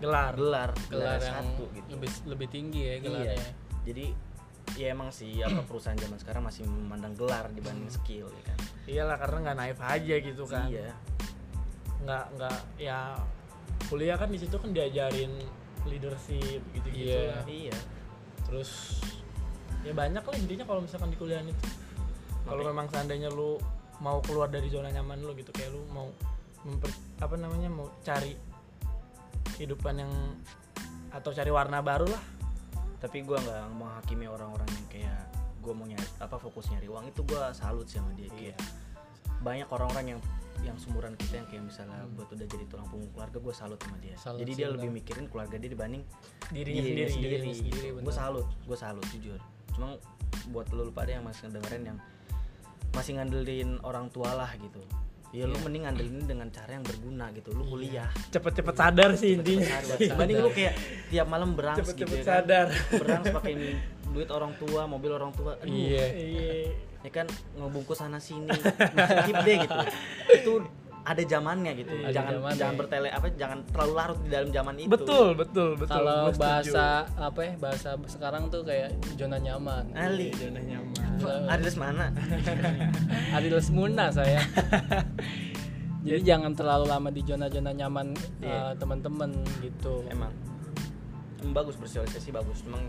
gelar. 0.00 0.32
gelar 0.32 0.70
gelar 0.72 0.80
gelar 0.88 1.20
yang 1.20 1.44
satu 1.44 1.64
gitu 1.76 1.88
lebih 1.92 2.10
lebih 2.28 2.48
tinggi 2.48 2.80
ya 2.88 2.94
gelarnya. 3.04 3.36
Iya. 3.36 3.52
Jadi 3.84 4.06
ya 4.78 4.86
emang 4.94 5.10
sih 5.10 5.42
apa 5.42 5.66
perusahaan 5.66 5.98
zaman 5.98 6.18
sekarang 6.22 6.42
masih 6.46 6.62
memandang 6.64 7.12
gelar 7.18 7.50
dibanding 7.52 7.90
skill 7.92 8.30
ya 8.30 8.42
kan. 8.48 8.58
Iyalah 8.88 9.16
karena 9.20 9.38
nggak 9.44 9.56
naif 9.58 9.78
aja 9.82 10.14
gitu 10.20 10.44
kan. 10.48 10.66
Iya. 10.72 10.94
Nggak 12.06 12.24
nggak 12.38 12.58
ya 12.80 12.98
kuliah 13.92 14.16
kan 14.16 14.30
di 14.30 14.38
situ 14.38 14.56
kan 14.56 14.70
diajarin 14.72 15.32
leadership 15.88 16.60
gitu-gitu 16.72 17.12
Iya. 17.12 17.36
lah. 17.36 17.44
Iya. 17.44 17.78
Terus 18.48 19.00
ya 19.84 19.92
banyak 19.96 20.24
lah 20.24 20.36
intinya 20.36 20.64
kalau 20.64 20.80
misalkan 20.84 21.12
di 21.12 21.18
kuliah 21.20 21.40
itu. 21.44 21.68
Kalau 22.48 22.62
memang 22.64 22.88
seandainya 22.88 23.28
lu 23.28 23.60
mau 24.00 24.16
keluar 24.24 24.48
dari 24.48 24.72
zona 24.72 24.88
nyaman 24.88 25.20
lu 25.20 25.36
gitu 25.36 25.52
kayak 25.52 25.76
lu 25.76 25.84
mau 25.92 26.08
memper, 26.64 26.90
apa 27.20 27.34
namanya 27.36 27.68
mau 27.72 27.88
cari 28.04 28.36
kehidupan 29.56 29.94
yang 30.00 30.12
atau 31.10 31.30
cari 31.32 31.50
warna 31.52 31.80
baru 31.80 32.08
lah. 32.08 32.22
Tapi 33.00 33.24
gua 33.24 33.40
nggak 33.40 33.64
menghakimi 33.80 34.28
orang-orang 34.28 34.68
yang 34.68 34.86
kayak 34.92 35.20
gua 35.64 35.72
mau 35.72 35.88
nyari 35.88 36.08
apa 36.20 36.36
fokus 36.36 36.68
nyari 36.68 36.86
uang. 36.88 37.08
Itu 37.12 37.24
gua 37.24 37.52
salut 37.56 37.88
sih 37.88 38.00
sama 38.00 38.12
dia 38.12 38.28
kayak 38.32 38.60
banyak 39.40 39.68
orang-orang 39.72 40.16
yang 40.16 40.20
yang 40.60 40.76
sumuran 40.76 41.16
kita 41.16 41.40
yang 41.40 41.48
kayak 41.48 41.64
misalnya 41.72 42.04
buat 42.12 42.28
udah 42.28 42.44
jadi 42.44 42.64
tulang 42.68 42.84
punggung 42.92 43.08
keluarga 43.16 43.38
gue 43.40 43.54
salut 43.56 43.80
sama 43.80 43.96
dia. 43.96 44.12
Salut 44.20 44.44
jadi 44.44 44.52
sih, 44.52 44.58
dia 44.60 44.66
benar. 44.68 44.76
lebih 44.76 44.90
mikirin 44.92 45.24
keluarga 45.32 45.56
dia 45.56 45.70
dibanding 45.72 46.02
dirinya 46.52 46.82
dirinya 46.84 46.84
sendiri, 46.84 47.08
sendiri, 47.08 47.32
dirinya 47.32 47.56
sendiri, 47.56 47.88
gue 47.96 48.02
benar. 48.04 48.12
salut 48.12 48.46
gue 48.68 48.76
salut 48.76 49.06
jujur. 49.08 49.40
Cuma 49.72 49.96
buat 50.52 50.68
lu 50.76 50.92
pada 50.92 51.16
yang 51.16 51.24
masih 51.24 51.48
ngedengerin 51.48 51.82
yang 51.94 51.98
masih 52.92 53.12
ngandelin 53.16 53.70
orang 53.86 54.12
tua 54.12 54.34
lah 54.34 54.50
gitu 54.58 54.82
ya 55.30 55.46
lu 55.46 55.54
mending 55.62 55.86
ngandelin 55.86 56.26
dengan 56.26 56.48
cara 56.50 56.70
yang 56.74 56.84
berguna 56.84 57.30
gitu. 57.34 57.54
Lu 57.54 57.62
kuliah. 57.66 58.10
Cepet-cepet 58.34 58.74
sadar 58.74 59.10
sih 59.14 59.38
intinya. 59.38 59.78
dibanding 59.98 60.38
lu 60.42 60.50
kayak 60.50 60.74
tiap 61.10 61.26
malam 61.30 61.54
berangs 61.54 61.78
gitu 61.78 62.02
cepet-cepet 62.02 62.18
ya 62.18 62.22
kan. 62.22 62.30
sadar. 62.42 62.66
Berangs 62.98 63.26
pakai 63.30 63.52
duit 64.10 64.28
orang 64.34 64.52
tua 64.58 64.82
mobil 64.90 65.10
orang 65.14 65.30
tua. 65.30 65.54
Aduh. 65.62 65.70
Iya. 65.70 66.06
iya 66.18 66.50
ya 67.00 67.10
kan 67.14 67.26
ngebungkus 67.56 68.02
sana 68.02 68.18
sini. 68.18 68.50
Skip 69.24 69.36
deh 69.46 69.56
gitu. 69.64 69.78
Itu 70.34 70.52
ada 71.00 71.22
zamannya 71.24 71.72
gitu. 71.78 71.94
Ada 71.94 72.12
jangan 72.12 72.32
zamannya. 72.36 72.58
jangan 72.58 72.74
bertele 72.76 73.08
apa 73.08 73.26
jangan 73.38 73.58
terlalu 73.70 73.92
larut 73.94 74.18
di 74.20 74.28
dalam 74.28 74.48
zaman 74.50 74.74
itu. 74.82 74.90
Betul 74.90 75.28
betul 75.38 75.70
betul. 75.78 75.94
Kalau 75.94 76.34
bahasa 76.34 77.06
apa 77.16 77.40
ya? 77.40 77.52
Bahasa 77.56 77.90
sekarang 78.10 78.50
tuh 78.50 78.66
kayak 78.66 78.98
zona 79.14 79.38
nyaman. 79.38 79.94
Ali 79.94 80.34
zona 80.34 80.58
nyaman 80.58 81.09
Arides 81.28 81.76
mana 81.76 82.08
Adil 83.36 83.60
Semuna 83.60 84.08
saya. 84.10 84.40
Jadi 86.06 86.24
jangan 86.24 86.56
terlalu 86.56 86.88
lama 86.88 87.08
di 87.12 87.20
zona-zona 87.20 87.76
nyaman 87.76 88.16
Iya. 88.40 88.72
eh, 88.72 88.72
teman-teman 88.80 89.30
gitu. 89.60 90.00
emang 90.08 90.32
Emang 91.40 91.52
bagus 91.56 91.76
bersosialisasi 91.76 92.32
bagus 92.32 92.64
memang 92.68 92.84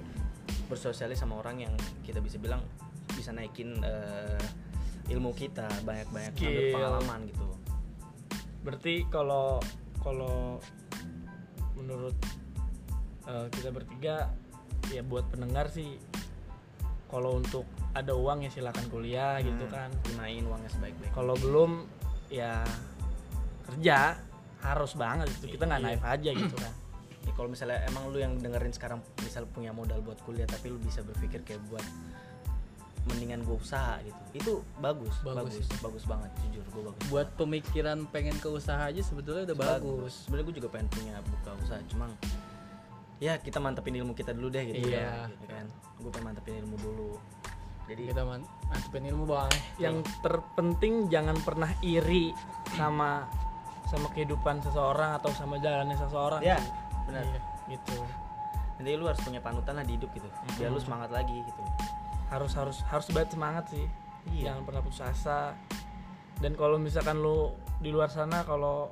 bersosialis 0.67 1.19
sama 1.19 1.39
orang 1.39 1.67
yang 1.67 1.73
kita 2.03 2.19
bisa 2.23 2.39
bilang 2.39 2.63
bisa 3.11 3.31
naikin 3.35 3.79
eh, 3.83 4.39
ilmu 5.11 5.35
kita 5.35 5.67
banyak-banyak 5.83 6.31
ngambil 6.35 6.63
pengalaman 6.75 7.19
gitu 7.27 7.47
berarti 8.63 8.95
kalau 9.11 9.59
kalau 9.99 10.59
menurut 11.75 12.15
eh, 13.27 13.47
kita 13.51 13.71
bertiga 13.75 14.31
ya 14.91 15.03
buat 15.03 15.27
pendengar 15.31 15.67
sih 15.71 15.99
kalau 17.11 17.39
untuk 17.39 17.67
ada 17.91 18.13
uang 18.13 18.39
ya 18.41 18.49
silakan 18.49 18.85
kuliah 18.87 19.39
gitu 19.39 19.63
Hmm, 19.63 19.73
kan. 19.73 19.89
Gunain 20.05 20.43
uangnya 20.43 20.69
sebaik-baik 20.69 21.11
kalau 21.11 21.35
belum 21.35 21.83
ya 22.27 22.63
kerja 23.65 24.15
harus 24.59 24.91
banget 24.93 25.27
itu 25.33 25.51
kita 25.51 25.65
nggak 25.65 25.79
Iya. 25.79 25.87
naif 25.89 26.03
aja 26.03 26.29
gitu 26.31 26.55
kan. 26.55 26.73
Ya, 27.21 27.37
kalau 27.37 27.49
misalnya 27.49 27.77
emang 27.85 28.09
lu 28.09 28.17
yang 28.17 28.33
dengerin 28.35 28.73
sekarang 28.73 28.97
misal 29.19 29.45
punya 29.45 29.69
modal 29.69 30.01
buat 30.01 30.17
kuliah 30.19 30.43
tapi 30.43 30.67
lu 30.67 30.81
bisa 30.81 31.01
berpikir 31.01 31.45
kayak 31.45 31.61
buat 31.67 31.85
mendingan 33.03 33.41
gue 33.41 33.53
usaha 33.55 34.01
gitu. 34.01 34.17
Itu 34.33 34.51
bagus 34.75 35.13
Bagus 35.21 35.53
bagus 35.61 35.77
bagus, 35.81 36.03
banget 36.05 36.29
jujur 36.43 36.65
gue 36.67 36.83
bagus 36.83 37.01
Buat 37.09 37.29
pemikiran 37.35 38.05
pengen 38.07 38.33
ke 38.35 38.47
usaha 38.47 38.81
aja 38.83 38.97
sebetulnya 38.99 39.45
udah 39.47 39.57
bagus. 39.59 40.25
sebenarnya 40.25 40.45
gue 40.47 40.55
juga 40.57 40.69
pengen 40.69 40.89
punya 40.89 41.15
buka 41.21 41.51
usaha 41.57 41.77
cuma 41.87 42.09
ya 43.19 43.37
kita 43.37 43.57
mantepin 43.59 43.93
ilmu 43.95 44.13
kita 44.13 44.33
dulu 44.33 44.49
deh 44.49 44.63
gitu 44.67 44.89
Iya. 44.89 45.29
ya 45.29 45.47
kan. 45.47 45.65
Gue 45.97 46.09
pengen 46.09 46.25
mantepin 46.27 46.57
ilmu 46.59 46.75
dulu 46.79 47.21
jadi 47.91 48.15
Kita 48.15 48.23
man- 48.23 48.47
mantepin 48.71 49.03
ilmu 49.03 49.25
bang. 49.27 49.51
yang 49.75 49.95
terpenting 50.23 51.11
jangan 51.11 51.35
pernah 51.43 51.67
iri 51.83 52.31
sama 52.71 53.27
sama 53.91 54.07
kehidupan 54.15 54.63
seseorang 54.63 55.19
atau 55.19 55.27
sama 55.35 55.59
jalannya 55.59 55.99
seseorang. 55.99 56.39
Ya 56.39 56.55
benar. 57.03 57.27
Iya. 57.27 57.39
gitu. 57.69 57.99
Nanti 58.79 58.91
lu 58.95 59.05
harus 59.07 59.21
punya 59.23 59.43
panutan 59.43 59.75
lah 59.75 59.83
di 59.83 59.99
hidup 59.99 60.11
gitu. 60.15 60.27
Biar 60.55 60.71
lu 60.71 60.79
semangat 60.79 61.11
lagi 61.11 61.35
gitu. 61.43 61.61
Harus 62.31 62.55
harus 62.55 62.79
harus 62.87 63.07
banget 63.11 63.35
semangat 63.35 63.65
sih. 63.67 63.85
Iya. 64.31 64.53
jangan 64.55 64.61
pernah 64.63 64.81
putus 64.85 65.03
asa. 65.03 65.55
Dan 66.39 66.55
kalau 66.55 66.79
misalkan 66.79 67.19
lu 67.19 67.51
di 67.83 67.91
luar 67.91 68.07
sana 68.07 68.47
kalau 68.47 68.89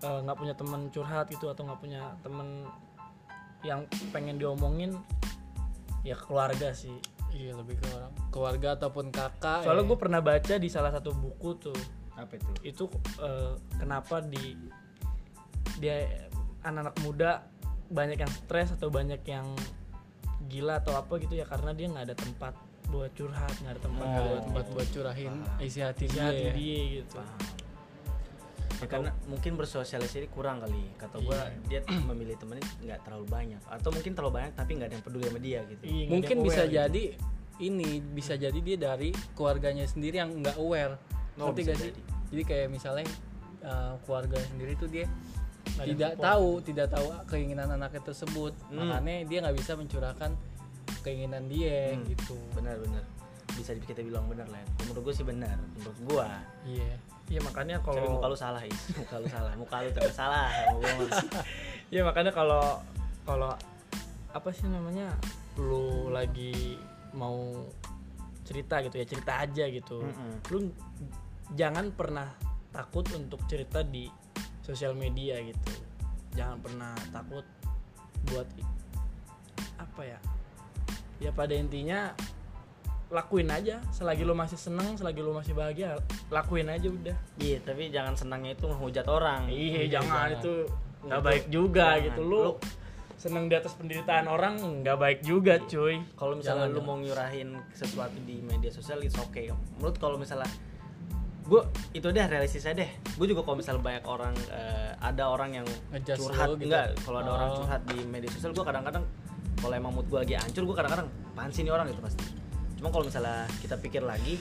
eh, 0.00 0.20
nggak 0.22 0.36
punya 0.38 0.54
teman 0.54 0.88
curhat 0.94 1.26
gitu 1.28 1.50
atau 1.50 1.66
nggak 1.66 1.80
punya 1.82 2.14
temen 2.22 2.64
yang 3.60 3.84
pengen 4.14 4.40
diomongin 4.40 4.96
ya 6.06 6.16
keluarga 6.16 6.72
sih 6.72 6.96
Iya 7.30 7.54
lebih 7.54 7.78
ke 7.78 7.86
orang 7.94 8.10
keluarga 8.34 8.68
ataupun 8.74 9.14
kakak. 9.14 9.62
soalnya 9.62 9.86
ya. 9.86 9.90
gue 9.94 9.98
pernah 10.02 10.18
baca 10.18 10.54
di 10.58 10.66
salah 10.66 10.90
satu 10.90 11.14
buku 11.14 11.50
tuh 11.62 11.78
apa 12.18 12.34
itu 12.36 12.50
itu 12.66 12.84
eh, 13.22 13.54
kenapa 13.78 14.18
di 14.18 14.58
dia 15.78 16.26
anak-anak 16.66 16.96
muda 17.06 17.30
banyak 17.88 18.18
yang 18.18 18.32
stres 18.34 18.74
atau 18.74 18.90
banyak 18.90 19.22
yang 19.24 19.46
gila 20.50 20.82
atau 20.82 20.98
apa 20.98 21.22
gitu 21.22 21.38
ya 21.38 21.46
karena 21.46 21.70
dia 21.70 21.86
nggak 21.86 22.04
ada 22.10 22.16
tempat 22.18 22.54
buat 22.90 23.10
curhat 23.14 23.54
nggak 23.62 23.72
ada 23.78 23.82
tempat 23.82 24.04
ada 24.04 24.20
buat 24.26 24.42
tempat 24.50 24.64
buat 24.74 24.88
curahin 24.90 25.34
isi 25.62 25.78
hati 25.80 26.10
isi 26.10 26.18
dia. 26.18 26.26
hati 26.26 26.44
ya. 26.50 26.52
dia 26.52 26.78
gitu 26.98 27.14
Paham. 27.14 27.38
Ya, 28.80 28.88
karena 28.88 29.12
mungkin 29.24 29.52
bersosialisasi 29.54 30.28
kurang 30.28 30.60
kali 30.60 30.88
kata 30.96 31.20
gua 31.20 31.36
dia 31.66 31.84
memilih 31.84 32.32
temennya 32.34 32.64
nggak 32.80 33.00
terlalu 33.04 33.26
banyak 33.28 33.60
atau 33.62 33.88
mungkin 33.90 34.12
terlalu 34.12 34.32
banyak 34.34 34.52
tapi 34.54 34.70
nggak 34.74 34.88
ada 34.88 34.94
yang 34.96 35.04
peduli 35.04 35.24
sama 35.24 35.38
dia 35.38 35.60
gitu 35.66 35.82
Iya, 35.84 36.04
Mungkin 36.08 36.36
bisa 36.40 36.62
gitu. 36.64 36.74
jadi 36.74 37.04
ini 37.60 37.90
bisa 38.00 38.34
jadi 38.34 38.56
dia 38.58 38.76
dari 38.78 39.08
keluarganya 39.32 39.84
sendiri 39.84 40.16
yang 40.16 40.32
nggak 40.34 40.56
aware. 40.56 40.96
Oh, 41.36 41.48
Ngerti 41.48 41.60
gak 41.62 41.76
sih? 41.76 41.82
jadi. 41.86 42.00
Jadi 42.30 42.42
kayak 42.42 42.68
misalnya 42.68 43.04
uh, 43.60 44.00
keluarga 44.00 44.40
sendiri 44.46 44.72
tuh 44.74 44.88
dia 44.88 45.04
ada 45.70 45.84
tidak 45.84 46.10
support. 46.10 46.24
tahu 46.24 46.48
tidak 46.62 46.88
tahu 46.88 47.06
keinginan 47.26 47.68
anaknya 47.70 48.00
tersebut 48.02 48.52
Hmm. 48.66 48.88
makanya 48.88 49.20
dia 49.24 49.38
nggak 49.40 49.56
bisa 49.56 49.72
mencurahkan 49.74 50.30
keinginan 51.00 51.44
dia 51.46 51.92
Hmm. 51.92 52.04
gitu 52.06 52.36
benar-benar 52.50 53.04
bisa 53.50 53.76
kita 53.76 54.00
bilang 54.00 54.24
benar 54.24 54.48
lah 54.48 54.62
menurut 54.80 55.04
gue 55.04 55.14
sih 55.14 55.26
benar 55.26 55.58
menurut 55.74 55.98
gue 56.02 56.26
iya 56.70 56.92
iya 57.30 57.40
makanya 57.46 57.78
tapi 57.78 57.94
kalau 57.94 58.18
muka 58.18 58.26
lu 58.26 58.36
salah 58.36 58.62
is 58.66 58.80
muka 58.98 59.16
lu 59.22 59.26
salah 59.30 59.52
muka 59.54 59.76
lu 59.86 59.90
terus 59.94 60.14
salah. 60.18 60.50
Iya 61.90 62.06
makanya 62.06 62.30
kalau 62.30 62.78
kalau 63.26 63.50
apa 64.30 64.48
sih 64.54 64.70
namanya 64.70 65.10
lu 65.58 66.06
lagi 66.14 66.78
mau 67.18 67.66
cerita 68.46 68.78
gitu 68.82 68.94
ya 68.94 69.06
cerita 69.06 69.32
aja 69.42 69.66
gitu. 69.66 69.98
Mm-mm. 69.98 70.38
Lu 70.54 70.70
jangan 71.58 71.90
pernah 71.90 72.30
takut 72.70 73.06
untuk 73.14 73.42
cerita 73.50 73.82
di 73.82 74.06
sosial 74.62 74.94
media 74.94 75.38
gitu. 75.42 75.74
Jangan 76.38 76.58
pernah 76.62 76.94
takut 77.10 77.42
buat 78.30 78.46
apa 79.78 80.02
ya? 80.06 80.18
Ya 81.18 81.34
pada 81.34 81.54
intinya 81.58 82.14
lakuin 83.10 83.46
aja 83.46 83.82
selagi 83.90 84.22
lu 84.22 84.32
masih 84.32 84.54
seneng, 84.54 84.94
selagi 84.94 85.18
lu 85.18 85.30
masih 85.30 85.50
bahagia, 85.50 85.98
lakuin 86.28 86.66
aja 86.66 86.86
udah. 86.86 87.16
iya 87.36 87.58
tapi 87.58 87.90
jangan 87.90 88.14
senangnya 88.14 88.54
itu 88.54 88.64
menghujat 88.64 89.02
orang 89.04 89.50
Iya, 89.50 89.90
jangan 89.92 90.30
itu 90.32 90.62
nggak 91.02 91.18
Itu 91.18 91.26
baik 91.26 91.44
juga 91.48 91.86
jangan. 91.92 92.06
gitu 92.06 92.20
lu. 92.22 92.42
seneng 93.16 93.44
di 93.46 93.54
atas 93.54 93.74
penderitaan 93.74 94.26
orang 94.26 94.54
nggak 94.80 94.96
baik 94.96 95.20
juga, 95.20 95.60
cuy. 95.60 96.00
kalau 96.14 96.34
misalnya 96.34 96.64
Jangan, 96.64 96.70
lu 96.70 96.80
jangan. 96.80 96.88
mau 96.88 96.96
nyurahin 96.98 97.48
sesuatu 97.70 98.16
di 98.22 98.40
media 98.40 98.70
sosial 98.70 98.96
it's 99.00 99.12
okay 99.14 99.52
menurut 99.74 99.92
kalau 99.94 100.16
misalnya 100.16 100.48
gue 101.42 101.60
itu 101.92 102.06
deh 102.06 102.24
realistis 102.24 102.62
aja 102.62 102.78
deh 102.78 102.88
gue 102.88 103.26
juga 103.26 103.42
kalau 103.42 103.58
misalnya 103.58 103.82
banyak 103.82 104.04
orang 104.06 104.32
eh, 104.48 104.94
ada 104.96 105.28
orang 105.28 105.50
yang 105.52 105.66
Ngejudge 105.90 106.16
curhat 106.22 106.48
gitu. 106.54 106.64
enggak 106.64 106.86
kalau 107.02 107.18
ada 107.18 107.30
orang 107.34 107.48
Oh. 107.50 107.56
curhat 107.60 107.82
di 107.84 107.98
media 108.04 108.30
sosial 108.30 108.54
gue 108.54 108.62
kadang-kadang 108.62 109.04
kalau 109.58 109.74
emang 109.74 109.92
mood 109.92 110.06
gue 110.06 110.16
lagi 110.16 110.34
hancur 110.36 110.62
gue 110.62 110.76
kadang-kadang 110.78 111.08
apaan 111.28 111.50
sih 111.50 111.60
ini 111.60 111.68
orang 111.68 111.84
gitu 111.86 112.00
pasti 112.00 112.22
cuma 112.80 112.88
kalau 112.88 113.04
misalnya 113.04 113.44
kita 113.60 113.76
pikir 113.76 114.00
lagi 114.00 114.40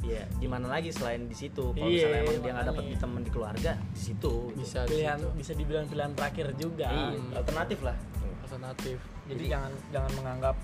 ya 0.00 0.22
di 0.38 0.46
mana 0.46 0.70
lagi 0.70 0.94
selain 0.94 1.26
di 1.26 1.34
situ 1.34 1.74
kalau 1.74 1.90
Iya, 1.90 2.06
misalnya 2.06 2.20
emang 2.22 2.38
dia 2.38 2.52
nggak 2.54 2.66
dapat 2.70 2.84
di 2.86 2.94
teman 2.96 3.20
di 3.26 3.30
keluarga 3.34 3.72
di 3.90 4.00
situ 4.00 4.32
gitu. 4.54 4.58
bisa 4.62 4.78
di 4.86 4.90
Pilihan 4.94 5.18
situ. 5.18 5.30
bisa 5.34 5.52
dibilang 5.52 5.84
pilihan 5.90 6.12
terakhir 6.14 6.46
juga. 6.54 6.88
Iya, 6.88 7.18
alternatif 7.34 7.78
lah 7.82 7.96
alternatif 8.46 8.98
Jadi 9.26 9.44
jangan 9.50 9.72
jangan 9.90 10.10
menganggap 10.14 10.54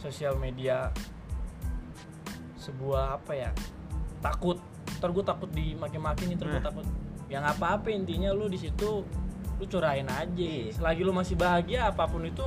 sosial 0.00 0.40
media 0.40 0.88
sebuah 2.56 3.20
apa 3.20 3.32
ya 3.36 3.50
takut. 4.24 4.56
Ntar 4.96 5.10
gue 5.10 5.24
takut 5.26 5.50
dimaki-maki 5.50 6.30
nih, 6.30 6.36
ntar 6.38 6.48
gue 6.48 6.56
Nah. 6.56 6.64
takut. 6.64 6.86
Yang 7.28 7.44
apa-apa 7.52 7.88
intinya 7.90 8.30
lu 8.32 8.46
di 8.46 8.56
situ 8.56 9.02
lu 9.58 9.64
curahin 9.68 10.08
aja. 10.08 10.32
Iya. 10.32 10.72
Selagi 10.72 11.02
lu 11.02 11.12
masih 11.12 11.36
bahagia 11.36 11.90
apa 11.90 12.08
pun 12.08 12.24
itu 12.24 12.46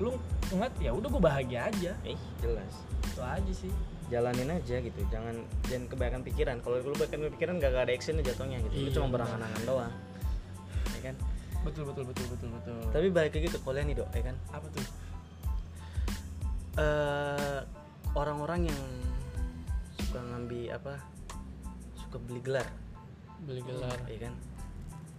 lu 0.00 0.18
ingat 0.54 0.72
ya 0.78 0.90
udah 0.94 1.08
gue 1.10 1.22
bahagia 1.22 1.60
aja. 1.68 1.92
eh 2.06 2.18
jelas. 2.38 2.72
Itu 3.04 3.20
aja 3.20 3.52
sih. 3.52 3.72
jalanin 4.12 4.52
aja 4.52 4.84
gitu 4.84 5.00
jangan 5.08 5.32
jangan 5.64 5.84
kebanyakan 5.88 6.22
pikiran. 6.28 6.56
Kalau 6.60 6.76
lu 6.78 6.92
kebanyakan 6.92 7.32
pikiran 7.34 7.54
gak, 7.56 7.72
ada 7.72 7.92
actionnya 7.92 8.20
jatuhnya 8.22 8.60
gitu. 8.68 8.74
Lu 8.76 8.80
Iya, 8.84 8.92
cuma 8.94 9.06
benar. 9.08 9.14
berangan-angan 9.24 9.62
doang. 9.64 9.94
Ya 10.92 11.00
kan? 11.02 11.14
Betul 11.64 11.82
betul 11.88 12.04
betul 12.12 12.26
betul 12.28 12.48
betul. 12.52 12.76
tapi 12.92 13.06
balik 13.08 13.32
lagi 13.32 13.48
ke 13.48 13.58
kuliah 13.64 13.84
nih 13.88 13.96
dok 13.96 14.08
ya 14.12 14.22
kan? 14.28 14.36
Apa 14.52 14.66
tuh? 14.68 14.84
eh 16.74 17.58
orang-orang 18.12 18.68
yang 18.68 18.80
suka 19.96 20.20
ngambil 20.20 20.74
apa 20.74 20.94
suka 21.96 22.16
beli 22.20 22.40
gelar. 22.44 22.68
Beli 23.48 23.62
gelar. 23.64 23.98
Ya 24.04 24.28
kan? 24.28 24.34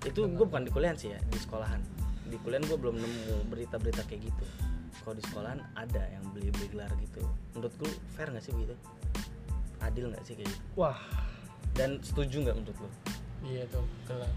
Itu 0.05 0.29
gue 0.29 0.45
bukan 0.45 0.61
di 0.61 0.71
kuliahan 0.71 0.93
sih 0.95 1.09
ya 1.09 1.19
di 1.25 1.37
sekolahan. 1.41 1.81
Di 2.29 2.37
kuliahan 2.37 2.69
gue 2.69 2.77
belum 2.77 2.95
nemu 3.01 3.49
berita-berita 3.49 4.05
kayak 4.05 4.29
gitu 4.29 4.45
kalau 5.05 5.15
di 5.15 5.23
sekolahan 5.29 5.61
ada 5.77 6.01
yang 6.09 6.25
beli 6.33 6.49
beli 6.49 6.67
gelar 6.73 6.89
gitu 6.97 7.21
menurut 7.53 7.73
gue 7.77 7.91
fair 8.17 8.33
nggak 8.33 8.41
sih 8.41 8.51
begitu 8.57 8.73
adil 9.85 10.09
nggak 10.09 10.25
sih 10.25 10.33
kayak 10.33 10.49
gitu 10.49 10.63
Wah, 10.73 10.97
dan 11.77 12.01
setuju 12.01 12.49
nggak 12.49 12.57
menurut 12.57 12.77
lo 12.81 12.89
iya 13.45 13.63
tuh 13.69 13.85
gelar 14.09 14.33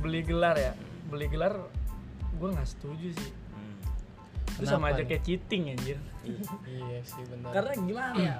beli 0.00 0.20
gelar 0.26 0.56
ya. 0.58 0.72
Beli 1.10 1.26
gelar 1.30 1.54
gue 2.34 2.48
nggak 2.50 2.68
setuju 2.68 3.08
sih. 3.14 3.30
Hmm. 3.30 3.76
Itu 4.58 4.64
sama 4.66 4.90
aja 4.90 5.02
nih? 5.04 5.08
kayak 5.14 5.22
cheating 5.22 5.62
anjir. 5.74 5.98
iya 6.64 7.00
sih 7.04 7.22
benar 7.28 7.52
Karena 7.52 7.72
gimana 7.76 8.16
ya? 8.16 8.36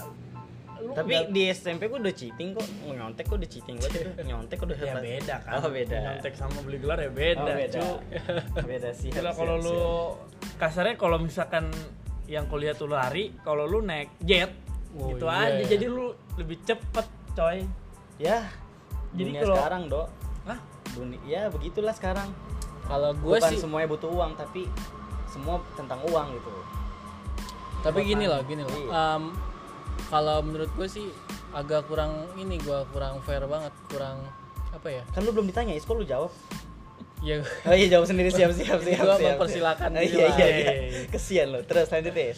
Lu 0.83 0.91
Tapi 0.91 1.31
di 1.31 1.43
SMP 1.55 1.87
gue 1.87 2.01
udah 2.03 2.17
cheating 2.17 2.49
kok, 2.59 2.67
nyontek 2.83 3.25
kok 3.31 3.37
udah 3.39 3.51
cheating 3.51 3.77
itu. 3.79 3.99
Nyontek 4.27 4.57
kok 4.59 4.67
udah 4.67 4.79
ya 4.81 4.95
beda 4.99 5.35
kan. 5.47 5.53
Oh 5.63 5.71
beda. 5.71 5.97
Nyontek 6.03 6.35
sama 6.35 6.59
beli 6.67 6.79
gelar 6.83 6.99
ya 6.99 7.11
beda. 7.13 7.45
Oh, 7.47 7.55
beda. 7.55 7.79
cu. 7.79 7.89
beda 8.73 8.91
sih. 8.97 9.11
Kalau 9.15 9.57
lu 9.63 9.81
kasarnya 10.55 10.95
kalau 10.95 11.19
misalkan 11.19 11.69
yang 12.25 12.47
kuliah 12.47 12.73
tuh 12.73 12.87
lari, 12.87 13.37
kalau 13.41 13.65
lu 13.65 13.81
naik 13.81 14.15
jet 14.21 14.51
Oh, 14.95 15.11
gitu 15.11 15.27
iya, 15.27 15.43
aja. 15.43 15.59
iya. 15.59 15.67
Jadi 15.69 15.85
lu 15.87 16.07
lebih 16.37 16.63
cepet, 16.63 17.07
coy. 17.33 17.67
ya 18.17 18.47
Jadi 19.11 19.27
dunia 19.29 19.41
kalau- 19.43 19.59
sekarang, 19.59 19.83
Dok. 19.89 20.07
Hah? 20.45 20.59
Dunia 20.93 21.19
ya 21.21 21.43
begitulah 21.49 21.91
sekarang. 21.93 22.31
kalau 22.85 23.11
gue 23.13 23.35
Bukan 23.35 23.49
sih 23.49 23.57
semuanya 23.57 23.89
butuh 23.89 24.07
uang, 24.07 24.37
tapi 24.37 24.69
semua 25.27 25.57
tentang 25.73 25.99
uang 26.05 26.37
gitu. 26.37 26.53
tapi 27.81 28.01
gini 28.03 28.25
loh 28.25 28.41
gini 28.41 28.61
loh 28.61 28.73
Iya. 28.73 28.93
Em, 29.17 29.25
kalau 30.07 30.41
menurut 30.41 30.69
gue 30.73 30.85
sih 30.85 31.09
agak 31.51 31.85
kurang 31.85 32.13
ini 32.35 32.57
gue 32.57 32.81
kurang 32.91 33.21
fair 33.21 33.45
banget 33.45 33.73
kurang 33.89 34.21
apa 34.71 34.89
ya 34.91 35.03
Kan 35.11 35.25
lu 35.25 35.33
belum 35.33 35.45
ditanya, 35.47 35.73
Is, 35.73 35.83
kok 35.83 35.93
lu 35.93 36.05
jawab? 36.05 36.29
Ya 37.25 37.41
Oh 37.65 37.75
iya 37.75 37.89
jawab 37.89 38.05
sendiri 38.05 38.29
siap 38.29 38.53
siap 38.53 38.85
siap. 38.85 39.01
Gua 39.01 39.17
mempersilakan 39.17 39.97
siap. 39.97 40.01
Oh, 40.01 40.05
iya, 40.05 40.27
iya, 40.37 40.47
iya. 40.53 40.73
Kesian 41.09 41.51
lo. 41.51 41.65
Terus 41.65 41.89
lanjut 41.89 42.13
deh. 42.13 42.37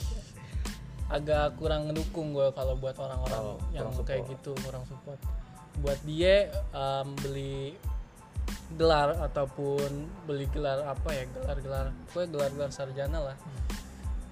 agak 1.06 1.54
kurang 1.54 1.86
ngedukung 1.86 2.34
gue 2.34 2.50
kalau 2.50 2.74
buat 2.74 2.98
orang-orang 2.98 3.42
Oh, 3.54 3.58
yang 3.70 3.86
kayak 4.02 4.26
gitu 4.26 4.58
kurang 4.66 4.82
support 4.90 5.22
buat 5.78 6.00
dia 6.02 6.50
em, 6.74 7.08
beli 7.22 7.78
gelar 8.74 9.14
ataupun 9.22 10.10
beli 10.26 10.50
gelar 10.50 10.82
apa 10.82 11.14
ya 11.14 11.24
gelar-gelar 11.30 11.94
gue 12.10 12.24
gelar-gelar 12.26 12.70
sarjana 12.74 13.22
lah 13.22 13.36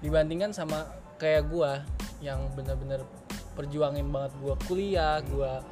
dibandingkan 0.03 0.51
sama 0.51 0.83
kayak 1.15 1.47
gua 1.47 1.79
yang 2.19 2.43
bener-bener 2.59 2.99
perjuangin 3.55 4.11
banget 4.11 4.35
gua 4.43 4.55
kuliah 4.67 5.23
gua 5.31 5.63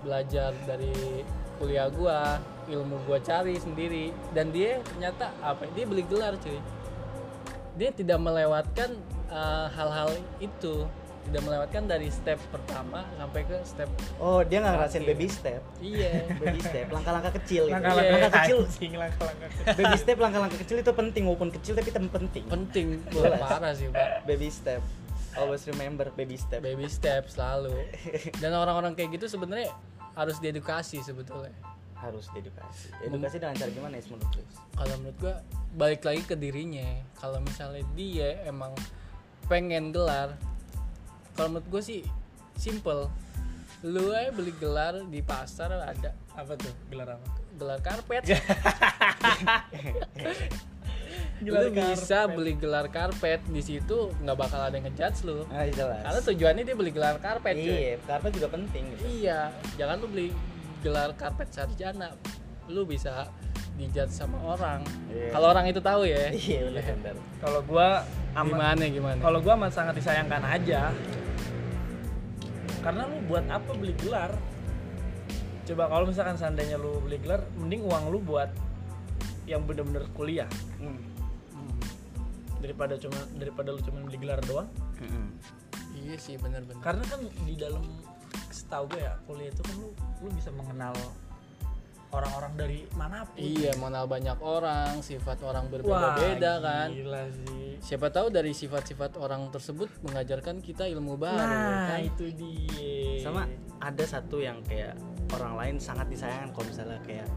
belajar 0.00 0.56
dari 0.64 1.22
kuliah 1.58 1.86
gua 1.88 2.38
ilmu 2.66 2.96
gua 3.04 3.18
cari 3.18 3.54
sendiri 3.54 4.10
dan 4.30 4.48
dia 4.48 4.78
ternyata 4.86 5.34
apa 5.40 5.66
dia 5.68 5.84
beli 5.84 6.02
gelar 6.02 6.38
cuy 6.38 6.58
dia 7.74 7.90
tidak 7.90 8.18
melewatkan 8.18 8.98
uh, 9.28 9.66
hal-hal 9.68 10.10
itu 10.38 10.86
tidak 11.20 11.44
melewatkan 11.44 11.84
dari 11.84 12.08
step 12.08 12.40
pertama 12.48 13.04
sampai 13.14 13.44
ke 13.44 13.56
step 13.62 13.84
Oh, 14.16 14.40
dia 14.40 14.58
nggak 14.58 14.74
ngerasain 14.74 15.04
Oke. 15.04 15.10
baby 15.12 15.28
step. 15.28 15.60
iya 15.78 16.24
Baby 16.40 16.56
step, 16.58 16.88
langkah-langkah 16.88 17.36
kecil. 17.36 17.68
gitu. 17.68 17.74
Langkah-langkah 17.76 18.16
Langkah 18.16 18.32
kecil. 18.40 18.58
langkah-langkah 18.96 19.48
kecil. 19.52 19.74
baby 19.76 19.96
step, 19.98 20.16
langkah-langkah 20.16 20.58
kecil 20.58 20.76
itu 20.78 20.92
penting 20.94 21.22
walaupun 21.22 21.50
kecil 21.52 21.72
tapi 21.76 21.88
tetap 21.92 22.08
penting. 22.08 22.44
penting 22.48 22.86
gua 23.12 23.22
Jelas. 23.28 23.40
parah 23.44 23.72
sih 23.76 23.92
pak 23.92 24.08
baby 24.24 24.48
step 24.48 24.80
always 25.36 25.62
remember 25.68 26.08
baby 26.16 26.34
step 26.34 26.64
baby 26.64 26.88
step 26.88 27.28
selalu 27.28 27.76
dan 28.42 28.50
orang-orang 28.50 28.96
kayak 28.96 29.20
gitu 29.20 29.28
sebenarnya 29.28 29.68
harus 30.18 30.42
diedukasi 30.42 30.98
sebetulnya 30.98 31.54
harus 31.98 32.26
diedukasi 32.34 32.90
edukasi 33.06 33.38
dengan 33.38 33.54
cara 33.54 33.70
gimana 33.70 33.94
ya 33.98 34.06
menurut 34.10 34.32
lu? 34.34 34.42
kalau 34.74 34.94
menurut 35.02 35.18
gua 35.22 35.34
balik 35.78 36.02
lagi 36.02 36.22
ke 36.26 36.34
dirinya 36.34 36.86
kalau 37.18 37.38
misalnya 37.42 37.86
dia 37.94 38.42
emang 38.46 38.74
pengen 39.46 39.94
gelar 39.94 40.34
kalau 41.38 41.54
menurut 41.54 41.70
gue 41.70 41.82
sih 41.82 42.02
simple 42.58 43.06
lu 43.86 44.10
aja 44.10 44.34
beli 44.34 44.50
gelar 44.58 45.06
di 45.06 45.22
pasar 45.22 45.70
ada 45.70 46.10
Apa 46.34 46.58
tuh? 46.58 46.74
Gelar 46.90 47.14
apa? 47.14 47.28
gelar 47.58 47.78
karpet 47.78 48.22
Gelar 51.38 51.70
lu 51.70 51.70
bisa 51.70 52.26
beli 52.26 52.52
gelar 52.58 52.86
karpet 52.90 53.40
di 53.46 53.62
situ 53.62 54.10
nggak 54.18 54.36
bakal 54.36 54.58
ada 54.58 54.74
yang 54.74 54.90
ngejudge 54.90 55.18
lu 55.22 55.46
ah 55.48 55.62
jelas 55.66 56.02
karena 56.02 56.20
tujuannya 56.26 56.62
dia 56.66 56.76
beli 56.76 56.90
gelar 56.90 57.16
karpet 57.22 57.54
cuy. 57.54 57.70
iya 57.70 57.94
karena 58.02 58.28
juga 58.34 58.46
penting 58.50 58.82
gitu. 58.90 59.02
iya 59.06 59.40
jangan 59.78 59.96
lu 60.02 60.06
beli 60.10 60.28
gelar 60.82 61.10
karpet 61.14 61.48
sarjana 61.50 62.14
lu 62.66 62.82
bisa 62.82 63.30
dijudge 63.78 64.10
sama 64.10 64.34
orang 64.42 64.82
Iya. 65.08 65.30
kalau 65.30 65.46
orang 65.54 65.70
itu 65.70 65.78
tahu 65.78 66.02
ya 66.02 66.34
iya 66.34 66.66
benar 66.66 66.82
benar 66.98 67.16
Kalau 67.38 67.60
gua 67.62 67.88
amat 68.34 68.50
gimana 68.50 68.84
gimana 68.90 69.18
kalau 69.22 69.38
gua 69.38 69.52
amat 69.54 69.72
sangat 69.72 69.94
disayangkan 69.96 70.42
aja. 70.42 70.90
Karena 72.78 73.06
lu 73.10 73.18
buat 73.26 73.44
apa 73.50 73.70
beli 73.74 73.94
gelar? 73.98 74.30
Coba 75.66 75.84
kalau 75.90 76.04
misalkan 76.08 76.36
seandainya 76.38 76.78
lu 76.80 77.02
beli 77.04 77.18
gelar, 77.20 77.44
mending 77.58 77.84
uang 77.84 78.04
lu 78.08 78.18
buat 78.22 78.48
yang 79.48 79.64
bener-bener 79.64 80.04
kuliah 80.12 80.48
Hmm. 80.76 81.00
Hmm, 81.50 81.78
daripada 82.58 82.94
cuma 82.94 83.16
daripada 83.34 83.68
lu 83.70 83.80
cuma 83.80 83.98
beli 84.02 84.18
gelar 84.18 84.40
doang. 84.44 84.68
Mm-mm. 84.98 85.26
iya 85.96 86.14
sih 86.14 86.36
benar-benar 86.36 86.78
Karena 86.80 87.04
kan 87.04 87.18
di 87.24 87.54
dalam 87.54 87.82
setahu 88.48 88.86
gue 88.88 89.00
ya 89.00 89.14
kuliah 89.24 89.48
itu 89.48 89.62
kan 89.62 89.74
lu 89.76 89.88
lu 90.20 90.28
bisa 90.30 90.50
mengenal 90.50 90.94
orang-orang 92.08 92.52
dari 92.56 92.80
mana 92.94 93.22
pun. 93.22 93.36
iya 93.36 93.76
mengenal 93.76 94.06
banyak 94.06 94.38
orang 94.38 95.00
sifat 95.00 95.38
orang 95.42 95.68
berbeda-beda 95.68 96.52
Wah, 96.54 96.64
kan 96.64 96.88
Gila 96.90 97.22
sih. 97.28 97.76
siapa 97.78 98.08
tahu 98.08 98.26
dari 98.28 98.52
sifat-sifat 98.52 99.16
orang 99.16 99.50
tersebut 99.50 99.92
mengajarkan 100.02 100.58
kita 100.58 100.88
ilmu 100.88 101.14
baru 101.14 101.36
ya 101.36 101.44
nah 101.44 101.86
kan? 101.90 102.00
itu 102.00 102.24
dia 102.32 103.20
sama 103.20 103.44
ada 103.78 104.04
satu 104.04 104.40
yang 104.40 104.64
kayak 104.64 104.96
orang 105.30 105.52
lain 105.54 105.76
sangat 105.76 106.08
disayangkan 106.08 106.48
kalau 106.50 106.66
misalnya 106.66 106.98
kayak 107.04 107.28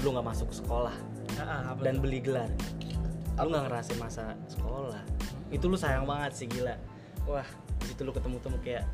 lu 0.00 0.08
nggak 0.10 0.26
masuk 0.26 0.48
sekolah 0.48 0.96
Ah, 1.36 1.42
ah, 1.42 1.62
apa 1.74 1.80
dan 1.82 1.98
beli 1.98 2.22
gelar. 2.22 2.48
Lu 3.36 3.48
nggak 3.52 3.64
ngerasain 3.68 3.98
masa 4.00 4.32
sekolah. 4.48 5.02
Itu 5.52 5.68
lu 5.68 5.76
sayang 5.76 6.06
banget 6.06 6.32
sih 6.34 6.46
gila. 6.48 6.74
Wah 7.26 7.46
di 7.76 7.94
situ 7.94 8.02
lu 8.02 8.12
ketemu 8.14 8.36
temu 8.42 8.58
kayak 8.64 8.84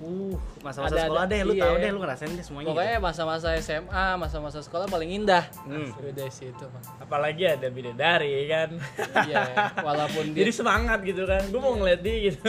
uh 0.00 0.32
masa-masa 0.64 0.96
Ada- 0.96 1.02
sekolah 1.12 1.24
ada, 1.28 1.32
deh 1.36 1.40
lu 1.44 1.52
iya. 1.52 1.62
tahu 1.68 1.74
deh 1.76 1.90
lu 1.92 2.00
ngerasain 2.00 2.32
deh 2.32 2.40
semuanya 2.40 2.68
pokoknya 2.72 2.96
masa-masa 3.04 3.48
SMA 3.60 4.06
masa-masa 4.16 4.58
sekolah 4.64 4.88
paling 4.88 5.12
indah. 5.12 5.44
Hmm. 5.68 5.92
udah 5.92 6.28
sih 6.32 6.48
itu 6.48 6.64
Bang. 6.72 6.84
apalagi 7.04 7.44
ada 7.44 7.68
bidadari 7.68 8.48
kan? 8.48 8.80
Iya 9.28 9.44
walaupun 9.84 10.24
dia 10.32 10.40
jadi 10.48 10.52
semangat 10.56 11.04
gitu 11.04 11.28
kan. 11.28 11.44
Gue 11.52 11.60
mau 11.60 11.76
ngeliat 11.76 12.00
dia 12.00 12.32
gitu 12.32 12.40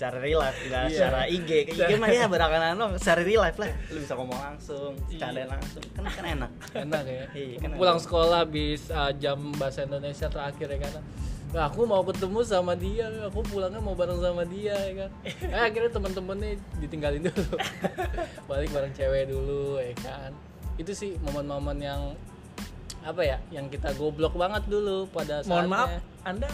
secara 0.00 0.16
real 0.16 0.40
life 0.40 0.56
nggak 0.56 0.84
Iya. 0.88 0.96
secara 0.96 1.20
IG 1.28 1.50
ke 1.68 1.72
IG 1.76 1.92
mah 2.00 2.08
ya 2.08 2.24
berakan 2.24 2.72
dong 2.72 2.92
secara 2.96 3.20
real 3.20 3.44
life 3.44 3.60
lah 3.60 3.68
lu 3.92 4.00
bisa 4.00 4.16
ngomong 4.16 4.40
langsung 4.40 4.96
canda 5.12 5.44
langsung 5.44 5.84
kan 5.92 6.08
kan 6.08 6.24
enak 6.24 6.50
enak 6.72 7.02
ya 7.04 7.24
Iya, 7.36 7.56
kan 7.60 7.68
pulang 7.76 8.00
enak. 8.00 8.04
sekolah 8.08 8.38
habis 8.40 8.88
uh, 8.88 9.12
jam 9.12 9.36
bahasa 9.60 9.84
Indonesia 9.84 10.24
terakhir 10.24 10.72
ya 10.72 10.80
kan 10.80 11.04
Nah, 11.50 11.66
aku 11.66 11.82
mau 11.82 11.98
ketemu 12.06 12.46
sama 12.46 12.78
dia, 12.78 13.10
aku 13.26 13.42
pulangnya 13.42 13.82
mau 13.82 13.90
bareng 13.90 14.22
sama 14.22 14.46
dia 14.46 14.70
ya 14.70 14.94
kan. 15.02 15.10
Eh, 15.50 15.58
akhirnya 15.58 15.90
teman-temannya 15.90 16.54
ditinggalin 16.78 17.26
dulu. 17.26 17.58
Balik 18.46 18.70
bareng 18.70 18.94
cewek 18.94 19.26
dulu 19.26 19.82
ya 19.82 19.90
kan. 19.98 20.30
Itu 20.78 20.94
sih 20.94 21.18
momen-momen 21.18 21.82
yang 21.82 22.14
apa 23.02 23.26
ya, 23.26 23.42
yang 23.50 23.66
kita 23.66 23.90
goblok 23.98 24.38
banget 24.38 24.62
dulu 24.70 25.10
pada 25.10 25.42
saatnya. 25.42 25.50
mohon 25.50 25.66
maaf 25.66 25.90
anda 26.22 26.46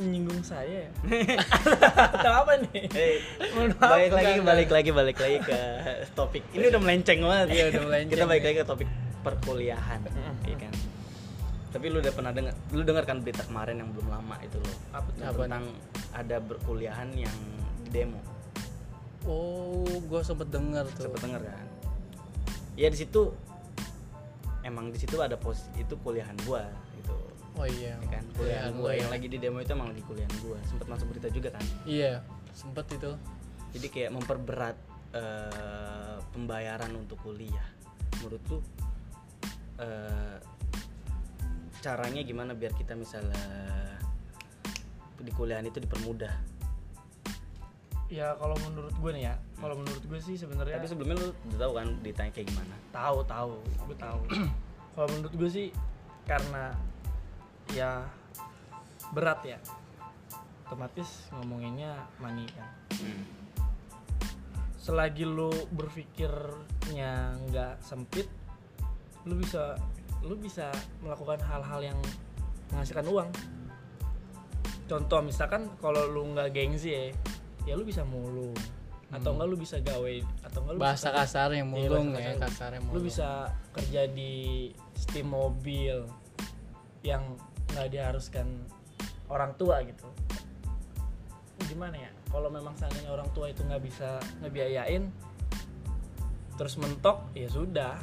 menyinggung 0.00 0.40
saya 0.40 0.88
ya? 0.88 0.90
Atau 2.16 2.32
apa 2.32 2.52
nih? 2.64 2.84
Hey, 2.88 3.14
balik 3.76 4.12
lagi 4.16 4.32
enggak, 4.40 4.48
balik 4.48 4.70
lagi 4.72 4.90
balik 4.90 5.18
lagi 5.20 5.38
ke 5.44 5.60
topik. 6.16 6.42
Ini 6.56 6.72
udah 6.72 6.80
melenceng 6.80 7.20
banget. 7.20 7.46
Iya, 7.52 7.64
udah 7.76 7.82
melenceng, 7.84 8.16
kita 8.16 8.24
balik 8.24 8.42
ya. 8.42 8.48
lagi 8.48 8.56
ke 8.56 8.66
topik 8.66 8.88
perkuliahan 9.20 10.00
iya 10.48 10.56
kan? 10.56 10.72
Tapi 11.70 11.86
lu 11.92 12.00
udah 12.00 12.12
pernah 12.16 12.32
dengar 12.32 12.54
lu 12.72 12.82
dengar 12.82 13.04
kan 13.04 13.20
berita 13.20 13.44
kemarin 13.44 13.84
yang 13.84 13.92
belum 13.92 14.08
lama 14.08 14.36
itu 14.42 14.58
apa 14.90 15.08
Apa 15.20 15.44
tentang 15.46 15.64
ada 16.16 16.36
berkuliahan 16.40 17.08
yang 17.14 17.36
demo. 17.92 18.18
Oh, 19.28 19.84
gue 19.84 20.20
sempet 20.24 20.48
denger 20.48 20.88
tuh. 20.96 21.06
sempet 21.06 21.20
denger 21.20 21.42
kan? 21.44 21.66
Ya 22.74 22.88
di 22.88 22.96
situ 22.96 23.36
emang 24.64 24.92
di 24.92 24.98
situ 25.00 25.16
ada 25.20 25.36
pos 25.36 25.68
itu 25.76 25.96
kuliahan 26.00 26.36
gua 26.44 26.64
Oh 27.58 27.66
iya. 27.66 27.98
ya 27.98 28.08
kan? 28.08 28.24
kuliahan 28.36 28.70
Kuliahan 28.70 28.72
gua 28.78 28.90
lu 28.90 28.98
yang 28.98 29.10
ya. 29.10 29.14
lagi 29.14 29.26
di 29.26 29.38
demo 29.38 29.58
itu 29.58 29.72
emang 29.74 29.88
lagi 29.90 30.02
kuliahan 30.06 30.34
gua. 30.42 30.58
Sempet 30.66 30.86
masuk 30.86 31.06
berita 31.10 31.28
juga 31.30 31.48
kan? 31.54 31.64
Iya, 31.86 32.22
sempet 32.54 32.86
itu. 32.94 33.12
jadi 33.70 33.86
kayak 33.86 34.10
memperberat 34.18 34.76
eh, 35.14 36.18
pembayaran 36.34 36.90
untuk 36.98 37.22
kuliah. 37.22 37.68
Menurut 38.18 38.42
lu 38.50 38.58
eh, 39.78 40.38
caranya 41.80 42.20
gimana 42.26 42.52
biar 42.52 42.76
kita 42.76 42.92
misalnya 42.98 43.40
di 45.20 45.32
kuliahan 45.32 45.64
itu 45.68 45.80
dipermudah? 45.80 46.32
Ya 48.10 48.34
kalau 48.42 48.58
menurut 48.66 48.90
gue 48.90 49.10
nih 49.14 49.30
ya 49.30 49.34
kalau 49.62 49.78
menurut 49.78 50.02
gue 50.02 50.18
sih 50.18 50.34
sebenarnya 50.34 50.82
tapi 50.82 50.90
sebelumnya 50.90 51.16
lu 51.22 51.30
udah 51.30 51.58
tahu 51.62 51.72
kan 51.78 51.88
ditanya 52.02 52.30
kayak 52.34 52.48
gimana? 52.50 52.74
Tahu 52.90 53.18
tahu 53.22 53.54
gue 53.86 53.96
tahu. 53.98 54.20
Kalau 54.98 55.06
menurut 55.14 55.34
gue 55.38 55.50
sih 55.50 55.66
karena 56.26 56.74
ya 57.74 58.04
berat 59.10 59.40
ya 59.44 59.58
otomatis 60.66 61.26
ngomonginnya 61.34 61.98
money 62.22 62.46
kan 62.54 62.68
Hmm. 62.90 63.24
selagi 64.76 65.24
lu 65.24 65.48
berpikirnya 65.72 67.32
nggak 67.48 67.80
sempit 67.80 68.26
lu 69.24 69.38
bisa 69.38 69.78
lu 70.20 70.36
bisa 70.36 70.68
melakukan 71.00 71.40
hal-hal 71.40 71.80
yang 71.80 71.98
menghasilkan 72.72 73.06
uang 73.08 73.28
contoh 74.84 75.20
misalkan 75.22 75.70
kalau 75.78 76.04
lu 76.10 76.34
nggak 76.34 76.52
gengsi 76.52 76.90
ya 76.92 77.02
ya 77.64 77.72
lu 77.78 77.86
bisa 77.86 78.02
mulung 78.04 78.52
atau 79.10 79.34
enggak 79.34 79.48
lu 79.50 79.56
bisa 79.58 79.76
gawe 79.82 80.14
atau 80.46 80.58
enggak 80.62 80.74
lu 80.74 80.80
Bahasa 80.80 81.08
bisa 81.10 81.18
kasarnya 81.18 81.64
mulung 81.66 82.06
bahasa 82.14 82.22
ya, 82.22 82.32
kasar. 82.34 82.46
kasarnya 82.46 82.80
mulung. 82.84 82.94
lu 82.94 83.00
bisa 83.06 83.28
kerja 83.74 84.02
di 84.06 84.34
steam 84.94 85.26
mobil 85.34 85.96
yang 87.02 87.22
nggak 87.74 87.88
diharuskan 87.94 88.46
orang 89.30 89.54
tua 89.56 89.80
gitu 89.86 90.08
gimana 91.68 91.94
ya 91.94 92.10
kalau 92.32 92.50
memang 92.50 92.74
seandainya 92.74 93.10
orang 93.14 93.30
tua 93.30 93.50
itu 93.52 93.62
nggak 93.62 93.82
bisa 93.84 94.18
ngebiayain 94.42 95.06
terus 96.58 96.74
mentok 96.76 97.30
ya 97.32 97.46
sudah 97.48 97.96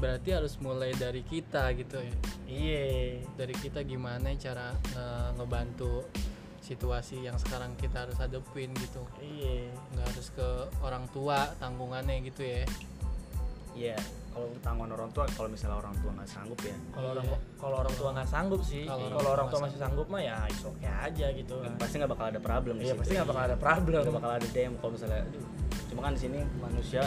berarti 0.00 0.32
harus 0.32 0.56
mulai 0.64 0.96
dari 0.96 1.20
kita 1.20 1.76
gitu 1.76 2.00
ya. 2.00 2.14
iya 2.48 3.20
Dari 3.36 3.52
kita 3.52 3.84
gimana 3.84 4.32
cara 4.40 4.72
nge- 4.96 5.30
ngebantu 5.36 6.08
situasi 6.64 7.28
yang 7.28 7.36
sekarang 7.36 7.76
kita 7.76 8.08
harus 8.08 8.16
hadepin 8.16 8.72
gitu. 8.80 9.04
iya 9.20 9.68
Nggak 9.92 10.06
harus 10.10 10.28
ke 10.32 10.48
orang 10.80 11.04
tua 11.12 11.52
tanggungannya 11.60 12.24
gitu 12.24 12.42
ya. 12.42 12.64
Iya, 13.70 13.98
kalau 14.30 14.46
tanggungan 14.62 14.92
orang 14.94 15.10
tua 15.10 15.24
kalau 15.28 15.48
misalnya 15.48 15.76
orang 15.78 15.94
tua 15.98 16.10
nggak 16.14 16.28
sanggup 16.28 16.60
ya 16.62 16.76
kalau 16.90 17.02
Iya. 17.02 17.12
orang 17.12 17.26
kalau 17.58 17.76
orang 17.82 17.94
tua 17.94 18.08
nggak 18.14 18.28
sanggup 18.28 18.60
sih 18.62 18.84
Kalau 18.84 19.02
orang 19.02 19.18
tua 19.18 19.32
orang 19.32 19.48
tua 19.48 19.60
masih 19.60 19.78
sanggup 19.78 20.06
mah 20.06 20.20
ya 20.20 20.36
is 20.46 20.62
oke 20.62 20.86
aja 20.86 21.26
gitu 21.30 21.54
dan 21.58 21.72
pasti 21.76 21.94
nggak 21.98 22.10
bakal 22.10 22.26
ada 22.28 22.40
problem 22.40 22.74
iya 22.78 22.94
pasti 22.94 23.12
nggak 23.12 23.28
bakal 23.28 23.42
ada 23.44 23.56
problem 23.56 24.00
nggak 24.00 24.16
bakal 24.16 24.30
ada 24.32 24.46
demo 24.50 24.76
kalau 24.78 24.92
misalnya 24.94 25.20
aduh, 25.20 25.44
cuma 25.86 26.00
kan 26.00 26.12
di 26.14 26.20
sini 26.20 26.38
manusia 26.56 27.02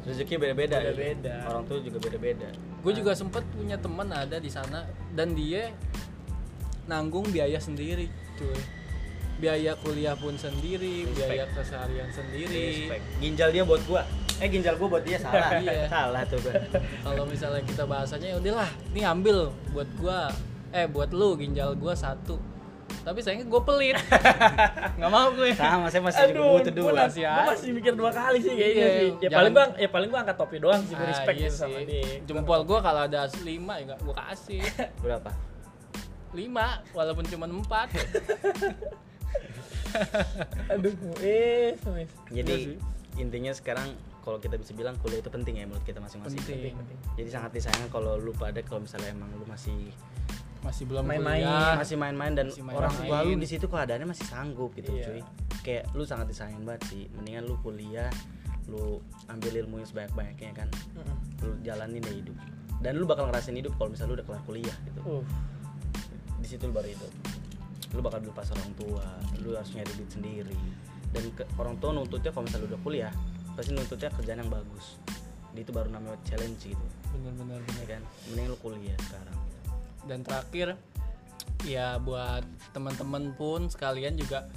rezeki 0.00 0.34
beda-beda 0.38 0.76
ya. 0.78 0.90
Beda-beda. 0.90 1.34
orang 1.44 1.64
tua 1.66 1.78
juga 1.78 1.98
beda-beda 2.00 2.48
Gue 2.80 2.92
juga 2.96 3.12
sempet 3.12 3.44
punya 3.52 3.76
temen 3.76 4.08
ada 4.08 4.40
di 4.40 4.48
sana 4.48 4.88
dan 5.12 5.36
dia 5.36 5.68
nanggung 6.86 7.28
biaya 7.28 7.60
sendiri, 7.60 8.08
cuy. 8.34 8.56
Biaya 9.36 9.72
kuliah 9.76 10.12
pun 10.12 10.32
sendiri, 10.34 11.04
Respect. 11.04 11.16
biaya 11.28 11.44
keseharian 11.48 12.08
sendiri. 12.08 12.88
Respect. 12.88 13.04
ginjal 13.20 13.48
dia 13.50 13.64
buat 13.64 13.80
gua 13.84 14.02
eh 14.40 14.48
ginjal 14.48 14.74
gua 14.74 14.88
buat 14.90 15.04
dia 15.04 15.16
salah. 15.16 15.52
Iya. 15.60 15.84
salah 15.86 16.22
tuh 16.24 16.40
gua. 16.40 16.56
Kalau 17.02 17.24
misalnya 17.24 17.62
kita 17.62 17.84
bahasanya 17.84 18.26
ya 18.26 18.36
udahlah 18.36 18.70
ini 18.90 19.00
ambil 19.02 19.38
buat 19.70 19.88
gua. 19.94 20.32
Eh 20.70 20.86
buat 20.86 21.10
lu 21.10 21.36
ginjal 21.36 21.74
gua 21.74 21.92
satu. 21.92 22.40
Tapi 23.00 23.16
sayangnya 23.18 23.46
gue 23.46 23.62
pelit. 23.62 23.96
Nggak 24.98 25.08
mau 25.08 25.30
gue 25.30 25.54
sama 25.54 25.86
saya 25.86 26.02
masih 26.02 26.20
juga 26.28 26.42
butuh 26.52 26.72
dua. 26.74 26.90
gua 26.90 27.00
Masih 27.00 27.22
gua 27.22 27.32
ada. 27.32 27.48
masih 27.48 27.68
mikir 27.70 27.92
dua 27.94 28.10
kali 28.10 28.38
sih 28.38 28.52
kayaknya 28.52 28.74
Iya, 28.76 28.88
sih. 28.90 28.98
Ya 28.98 29.14
jangan- 29.22 29.36
paling 29.38 29.52
gua 29.52 29.64
ya 29.74 29.88
paling 29.88 30.08
gua 30.10 30.18
angkat 30.20 30.36
topi 30.36 30.56
doang 30.58 30.82
sih, 30.82 30.92
gua 30.92 31.00
Ah, 31.00 31.08
respect 31.08 31.36
iya 31.36 31.46
gitu 31.46 31.56
sama 31.56 31.78
sih. 31.78 31.86
dia. 31.86 32.04
jempol 32.24 32.60
gue 32.62 32.78
kalau 32.80 33.00
ada 33.02 33.20
lima 33.40 33.74
ya 33.78 33.94
gue 33.94 34.14
kasih. 34.18 34.60
Berapa? 35.02 35.30
Lima 36.30 36.66
walaupun 36.90 37.24
cuma 37.24 37.46
empat. 37.46 37.88
Aduh, 40.68 40.92
eh, 41.20 41.74
jadi 42.28 42.52
Iya 42.52 42.66
sih. 42.68 42.76
intinya 43.16 43.52
sekarang 43.52 43.90
kalau 44.20 44.38
kita 44.38 44.56
bisa 44.56 44.72
bilang 44.72 44.94
kuliah 45.00 45.18
itu 45.18 45.28
penting 45.28 45.58
ya 45.58 45.64
menurut 45.64 45.82
kita 45.82 45.98
masing-masing. 45.98 46.38
Penting 46.38 46.74
jadi 47.16 47.28
sangat 47.28 47.50
disayangkan 47.56 47.88
kalau 47.88 48.16
lu 48.16 48.32
pada 48.36 48.60
kalau 48.60 48.84
misalnya 48.84 49.10
emang 49.12 49.28
lu 49.34 49.44
masih 49.44 49.92
masih 50.60 50.84
belum 50.84 51.08
Main-main, 51.08 51.40
kuliah. 51.40 51.72
masih 51.80 51.96
main-main 51.96 52.32
dan 52.36 52.46
Masih 52.52 52.60
orang 52.68 52.92
tua 52.92 53.16
lu 53.24 53.32
di 53.34 53.48
situ 53.48 53.64
keadaannya 53.64 54.08
masih 54.12 54.26
sanggup 54.28 54.70
gitu 54.76 54.92
Iya. 54.92 55.04
cuy. 55.08 55.20
Kayak 55.64 55.84
lu 55.96 56.04
sangat 56.04 56.28
disayangin 56.28 56.68
banget 56.68 56.82
sih. 56.92 57.08
Mendingan 57.16 57.48
lu 57.48 57.56
kuliah 57.64 58.12
lu 58.68 59.00
ambil 59.26 59.52
ilmu 59.56 59.80
yang 59.80 59.88
sebanyak-banyaknya 59.88 60.52
kan. 60.54 60.68
Mm-mm. 60.94 61.16
lu 61.40 61.50
jalanin 61.64 62.04
deh 62.04 62.12
hidup. 62.12 62.36
Dan 62.84 63.00
lu 63.00 63.08
bakal 63.08 63.28
ngerasain 63.28 63.56
hidup 63.56 63.72
kalau 63.80 63.88
misalnya 63.92 64.12
lu 64.12 64.16
udah 64.20 64.26
kelar 64.28 64.42
kuliah 64.44 64.76
gitu. 64.84 65.00
Uh, 65.00 65.24
di 66.40 66.48
situ 66.48 66.68
lu 66.68 66.72
baru 66.72 66.88
hidup 66.92 67.12
lu 67.90 68.00
bakal 68.06 68.22
dilepas 68.22 68.46
orang 68.54 68.70
tua 68.78 69.02
lu 69.42 69.50
harus 69.56 69.72
nyari 69.74 69.90
duit 69.96 70.10
sendiri. 70.12 70.60
Dan 71.10 71.26
ke, 71.34 71.42
orang 71.58 71.74
tua 71.82 71.90
nuntutnya 71.90 72.30
kalau 72.30 72.46
misalnya 72.46 72.68
lu 72.68 72.76
udah 72.76 72.82
kuliah 72.84 73.12
pasti 73.60 73.70
nuntutnya 73.70 74.08
kerjaan 74.10 74.40
yang 74.40 74.50
bagus 74.50 74.96
Di 75.50 75.60
itu 75.60 75.70
baru 75.70 75.90
namanya 75.90 76.16
challenge 76.24 76.64
gitu 76.64 76.86
bener-bener 77.10 77.60
bener. 77.60 77.76
ya 77.76 77.86
kan 77.90 78.02
mending 78.26 78.46
lu 78.48 78.56
kuliah 78.56 78.96
sekarang 79.02 79.38
dan 80.06 80.18
terakhir 80.22 80.68
ya 81.62 81.98
buat 81.98 82.40
teman-teman 82.72 83.34
pun 83.34 83.68
sekalian 83.68 84.16
juga 84.16 84.48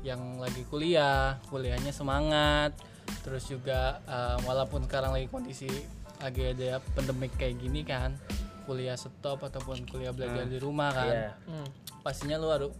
yang 0.00 0.38
lagi 0.38 0.62
kuliah 0.66 1.36
kuliahnya 1.50 1.90
semangat 1.90 2.72
terus 3.20 3.44
juga 3.44 4.00
eh, 4.06 4.38
walaupun 4.42 4.86
sekarang 4.86 5.12
lagi 5.12 5.26
kondisi 5.26 5.68
lagi 6.16 6.48
ada 6.48 6.80
pandemik 6.94 7.34
kayak 7.36 7.60
gini 7.60 7.84
kan 7.84 8.16
kuliah 8.64 8.96
stop 8.96 9.42
ataupun 9.42 9.84
kuliah 9.84 10.10
belajar 10.10 10.42
Hmm. 10.42 10.52
di 10.54 10.58
rumah 10.58 10.90
kan 10.90 11.10
Iya. 11.12 11.30
hmm. 11.44 11.66
pastinya 12.00 12.38
lu 12.38 12.48
harus 12.48 12.72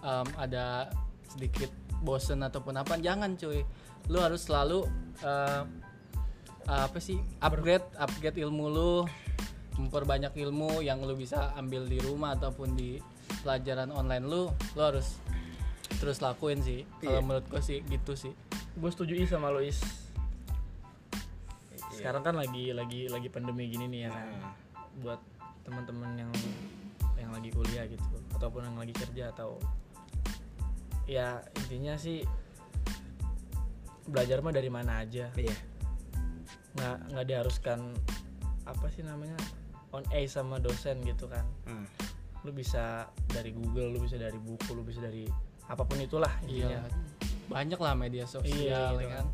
em, 0.00 0.26
ada 0.36 0.88
sedikit 1.28 1.68
bosen 2.00 2.40
ataupun 2.40 2.74
apa 2.74 2.96
jangan 2.98 3.36
cuy 3.36 3.60
lu 4.08 4.18
harus 4.22 4.46
selalu 4.46 4.86
em, 5.20 5.64
apa 6.70 6.98
sih 7.02 7.18
upgrade 7.42 7.82
upgrade 7.98 8.38
ilmu 8.40 8.66
lu 8.70 8.92
memperbanyak 9.76 10.32
ilmu 10.36 10.80
yang 10.80 11.02
lu 11.02 11.16
bisa 11.16 11.50
ambil 11.56 11.84
di 11.84 11.98
rumah 11.98 12.36
ataupun 12.36 12.76
di 12.76 13.00
pelajaran 13.42 13.90
online 13.90 14.24
lu 14.24 14.48
lu 14.76 14.80
harus 14.80 15.18
terus 16.00 16.20
lakuin 16.24 16.60
sih. 16.64 16.88
Kalau 17.02 17.20
Iya. 17.20 17.24
menurut 17.24 17.44
gue 17.48 17.60
sih 17.60 17.78
gitu 17.84 18.16
sih. 18.16 18.32
Gue 18.78 18.88
setuju 18.88 19.20
is 19.20 19.28
sama 19.28 19.52
lo 19.52 19.60
is. 19.60 19.80
Sekarang 21.92 22.24
kan 22.24 22.32
lagi 22.38 22.72
lagi 22.72 23.10
lagi 23.12 23.28
pandemi 23.28 23.68
gini 23.68 23.84
nih 23.84 24.00
ya 24.06 24.10
kan. 24.12 24.24
Nah, 24.24 24.52
buat 25.04 25.20
teman-teman 25.64 26.16
yang 26.16 26.32
yang 27.20 27.30
lagi 27.36 27.52
kuliah 27.52 27.84
gitu 27.84 28.04
ataupun 28.32 28.64
yang 28.64 28.76
lagi 28.80 28.94
kerja 28.96 29.28
atau 29.32 29.60
ya 31.04 31.44
intinya 31.66 32.00
sih 32.00 32.24
belajar 34.06 34.40
mah 34.40 34.54
dari 34.54 34.70
mana 34.72 35.02
aja. 35.02 35.28
Iya. 35.34 35.56
Nggak 36.76 36.96
nggak 37.12 37.26
diharuskan 37.26 37.78
apa 38.64 38.86
sih 38.94 39.02
namanya 39.02 39.34
on 39.90 40.06
A 40.14 40.20
sama 40.30 40.62
dosen 40.62 41.02
gitu 41.02 41.26
kan. 41.26 41.44
Hmm. 41.66 41.86
lu 42.40 42.56
bisa 42.56 43.04
dari 43.28 43.52
Google 43.52 43.92
lu 43.92 44.00
bisa 44.00 44.16
dari 44.16 44.40
buku 44.40 44.72
lu 44.72 44.80
bisa 44.80 45.04
dari 45.04 45.28
apa 45.68 45.84
pun 45.84 46.00
itulah 46.00 46.32
iya. 46.48 46.80
banyak 47.52 47.76
lah 47.76 47.92
media 47.92 48.24
sosial 48.24 48.48
Iya, 48.48 48.80
ya 48.80 48.96
gitu. 48.96 49.12
kan. 49.12 49.24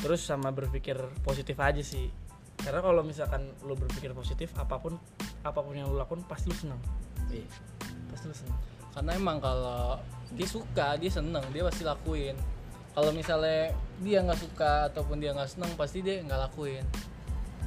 Terus 0.00 0.20
sama 0.24 0.48
berpikir 0.56 0.96
positif 1.20 1.52
aja 1.60 1.84
sih. 1.84 2.08
Karena 2.56 2.80
kalau 2.80 3.04
misalkan 3.04 3.52
lu 3.60 3.76
berpikir 3.76 4.16
positif 4.16 4.56
apa 4.56 4.80
pun 4.80 4.96
apa 5.44 5.60
pun 5.60 5.76
yang 5.76 5.86
lu 5.92 6.00
lakukan 6.00 6.24
pasti 6.24 6.48
lu 6.48 6.56
senang 6.56 6.80
Iya. 7.28 7.46
pasti 8.10 8.24
lu 8.26 8.34
senang 8.34 8.58
karena 8.96 9.10
emang 9.12 9.38
kalau 9.38 10.00
dia 10.32 10.48
suka 10.48 10.96
dia 10.96 11.12
seneng 11.12 11.44
dia 11.52 11.62
pasti 11.62 11.84
lakuin 11.84 12.32
kalau 12.96 13.12
misalnya 13.12 13.76
dia 14.00 14.24
nggak 14.24 14.40
suka 14.40 14.88
ataupun 14.88 15.20
dia 15.20 15.36
nggak 15.36 15.52
seneng 15.52 15.68
pasti 15.76 16.00
dia 16.00 16.24
nggak 16.24 16.48
lakuin 16.48 16.82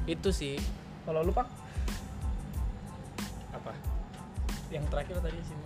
itu 0.10 0.34
sih 0.34 0.58
kalau 1.06 1.22
lu 1.22 1.30
pak 1.30 1.46
apa 3.54 3.74
yang 4.74 4.82
terakhir 4.90 5.22
tadi 5.22 5.38
sih 5.46 5.58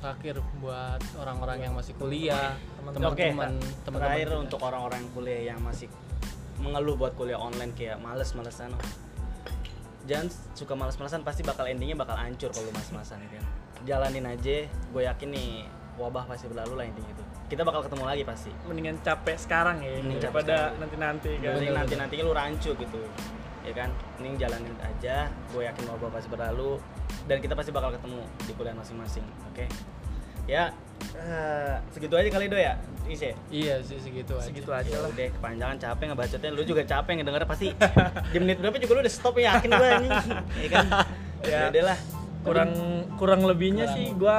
terakhir 0.00 0.40
buat 0.64 1.00
orang-orang 1.20 1.68
yang 1.68 1.76
masih 1.76 1.92
kuliah 2.00 2.56
Teman-teman. 2.80 3.12
Oke, 3.12 3.26
teman-teman 3.28 4.00
terakhir 4.00 4.28
kita. 4.32 4.40
untuk 4.40 4.60
orang-orang 4.64 5.02
kuliah 5.12 5.42
yang 5.52 5.60
masih 5.60 5.86
mengeluh 6.58 6.96
buat 6.96 7.12
kuliah 7.14 7.36
online 7.36 7.76
kayak 7.76 8.00
males-malesan. 8.00 8.72
Jangan 10.08 10.32
suka 10.56 10.72
males-malesan 10.74 11.22
pasti 11.22 11.44
bakal 11.44 11.68
endingnya 11.68 11.94
bakal 11.94 12.16
hancur 12.16 12.48
kalau 12.50 12.72
males-malesan 12.72 13.20
kan. 13.28 13.44
Jalanin 13.84 14.26
aja, 14.26 14.66
gue 14.66 15.02
yakin 15.04 15.28
nih 15.28 15.50
wabah 16.00 16.24
pasti 16.24 16.48
berlalu 16.48 16.74
lah 16.74 16.84
intinya 16.84 17.10
itu. 17.10 17.24
Kita 17.46 17.62
bakal 17.62 17.84
ketemu 17.84 18.04
lagi 18.04 18.22
pasti. 18.24 18.50
mendingan 18.64 18.96
capek 19.00 19.36
sekarang 19.36 19.76
ya 19.78 19.90
Mending 19.98 20.16
capek 20.16 20.24
daripada 20.24 20.56
sekarang. 20.56 20.78
nanti-nanti 20.80 21.30
kan 21.36 21.50
Mending 21.52 21.72
nanti 21.74 21.94
nantinya 21.94 22.24
lu 22.24 22.32
rancu 22.32 22.70
gitu, 22.72 23.00
ya 23.60 23.72
kan? 23.74 23.90
Mending 24.16 24.34
jalanin 24.38 24.74
aja. 24.80 25.16
Gue 25.48 25.62
yakin 25.62 25.84
wabah 25.86 26.08
pasti 26.10 26.28
berlalu 26.28 26.80
dan 27.26 27.36
kita 27.38 27.52
pasti 27.52 27.70
bakal 27.70 27.92
ketemu 27.92 28.18
di 28.40 28.52
kuliah 28.54 28.72
masing-masing. 28.72 29.26
Oke? 29.46 29.68
Ya, 30.48 30.72
eh, 31.14 31.74
segitu 31.90 32.10
aja 32.12 32.26
kali 32.26 32.46
do 32.46 32.56
ya, 32.56 32.74
Ise. 33.06 33.38
iya 33.48 33.78
sih 33.78 33.98
segitu 33.98 34.34
aja 34.34 34.46
segitu 34.46 34.70
aja 34.72 34.88
Ya 34.88 34.98
lah 34.98 35.06
udah 35.08 35.26
kepanjangan 35.30 35.76
capek 35.78 36.04
ngebacotnya 36.10 36.50
lu 36.50 36.62
juga 36.64 36.82
capek 36.82 37.12
ngedenger 37.16 37.44
pasti 37.44 37.70
di 38.30 38.38
menit 38.38 38.58
berapa 38.58 38.74
juga 38.76 38.92
lu 38.92 39.00
udah 39.00 39.14
stop 39.14 39.34
ya 39.36 39.54
yakin 39.54 39.70
gue 39.70 39.88
ini 40.00 40.08
ya 40.58 40.68
kan 40.72 40.86
ya 41.40 41.50
Ya. 41.50 41.60
udah 41.70 41.82
lah 41.86 41.98
kurang 42.40 42.70
kurang 43.14 43.40
lebihnya 43.44 43.84
Kurang. 43.84 43.94
sih 43.94 44.06
gua 44.12 44.38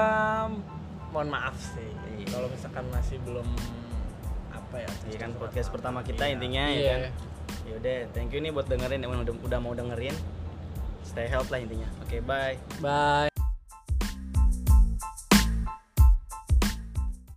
mohon 1.11 1.29
maaf 1.29 1.55
sih. 1.55 1.89
Iya. 2.17 2.27
kalau 2.29 2.47
misalkan 2.47 2.85
masih 2.89 3.17
belum 3.21 3.47
apa 4.51 4.75
ya 4.77 4.89
Iya 5.05 5.17
kan 5.19 5.31
podcast 5.35 5.69
pertama 5.69 5.99
kita 6.01 6.23
Iya. 6.23 6.33
intinya 6.33 6.63
ya 6.65 6.75
Iya. 6.75 6.91
kan? 6.91 7.01
Ya 7.61 7.73
udah 7.77 7.95
thank 8.11 8.31
you 8.31 8.39
nih 8.39 8.51
buat 8.51 8.67
dengerin. 8.67 8.99
Yang 8.99 9.11
udah, 9.21 9.35
udah 9.43 9.59
mau 9.59 9.73
dengerin. 9.73 10.15
Stay 11.03 11.27
health 11.27 11.49
lah 11.49 11.59
intinya. 11.59 11.87
Oke 11.99 12.19
bye. 12.21 12.55
Bye 12.79 13.30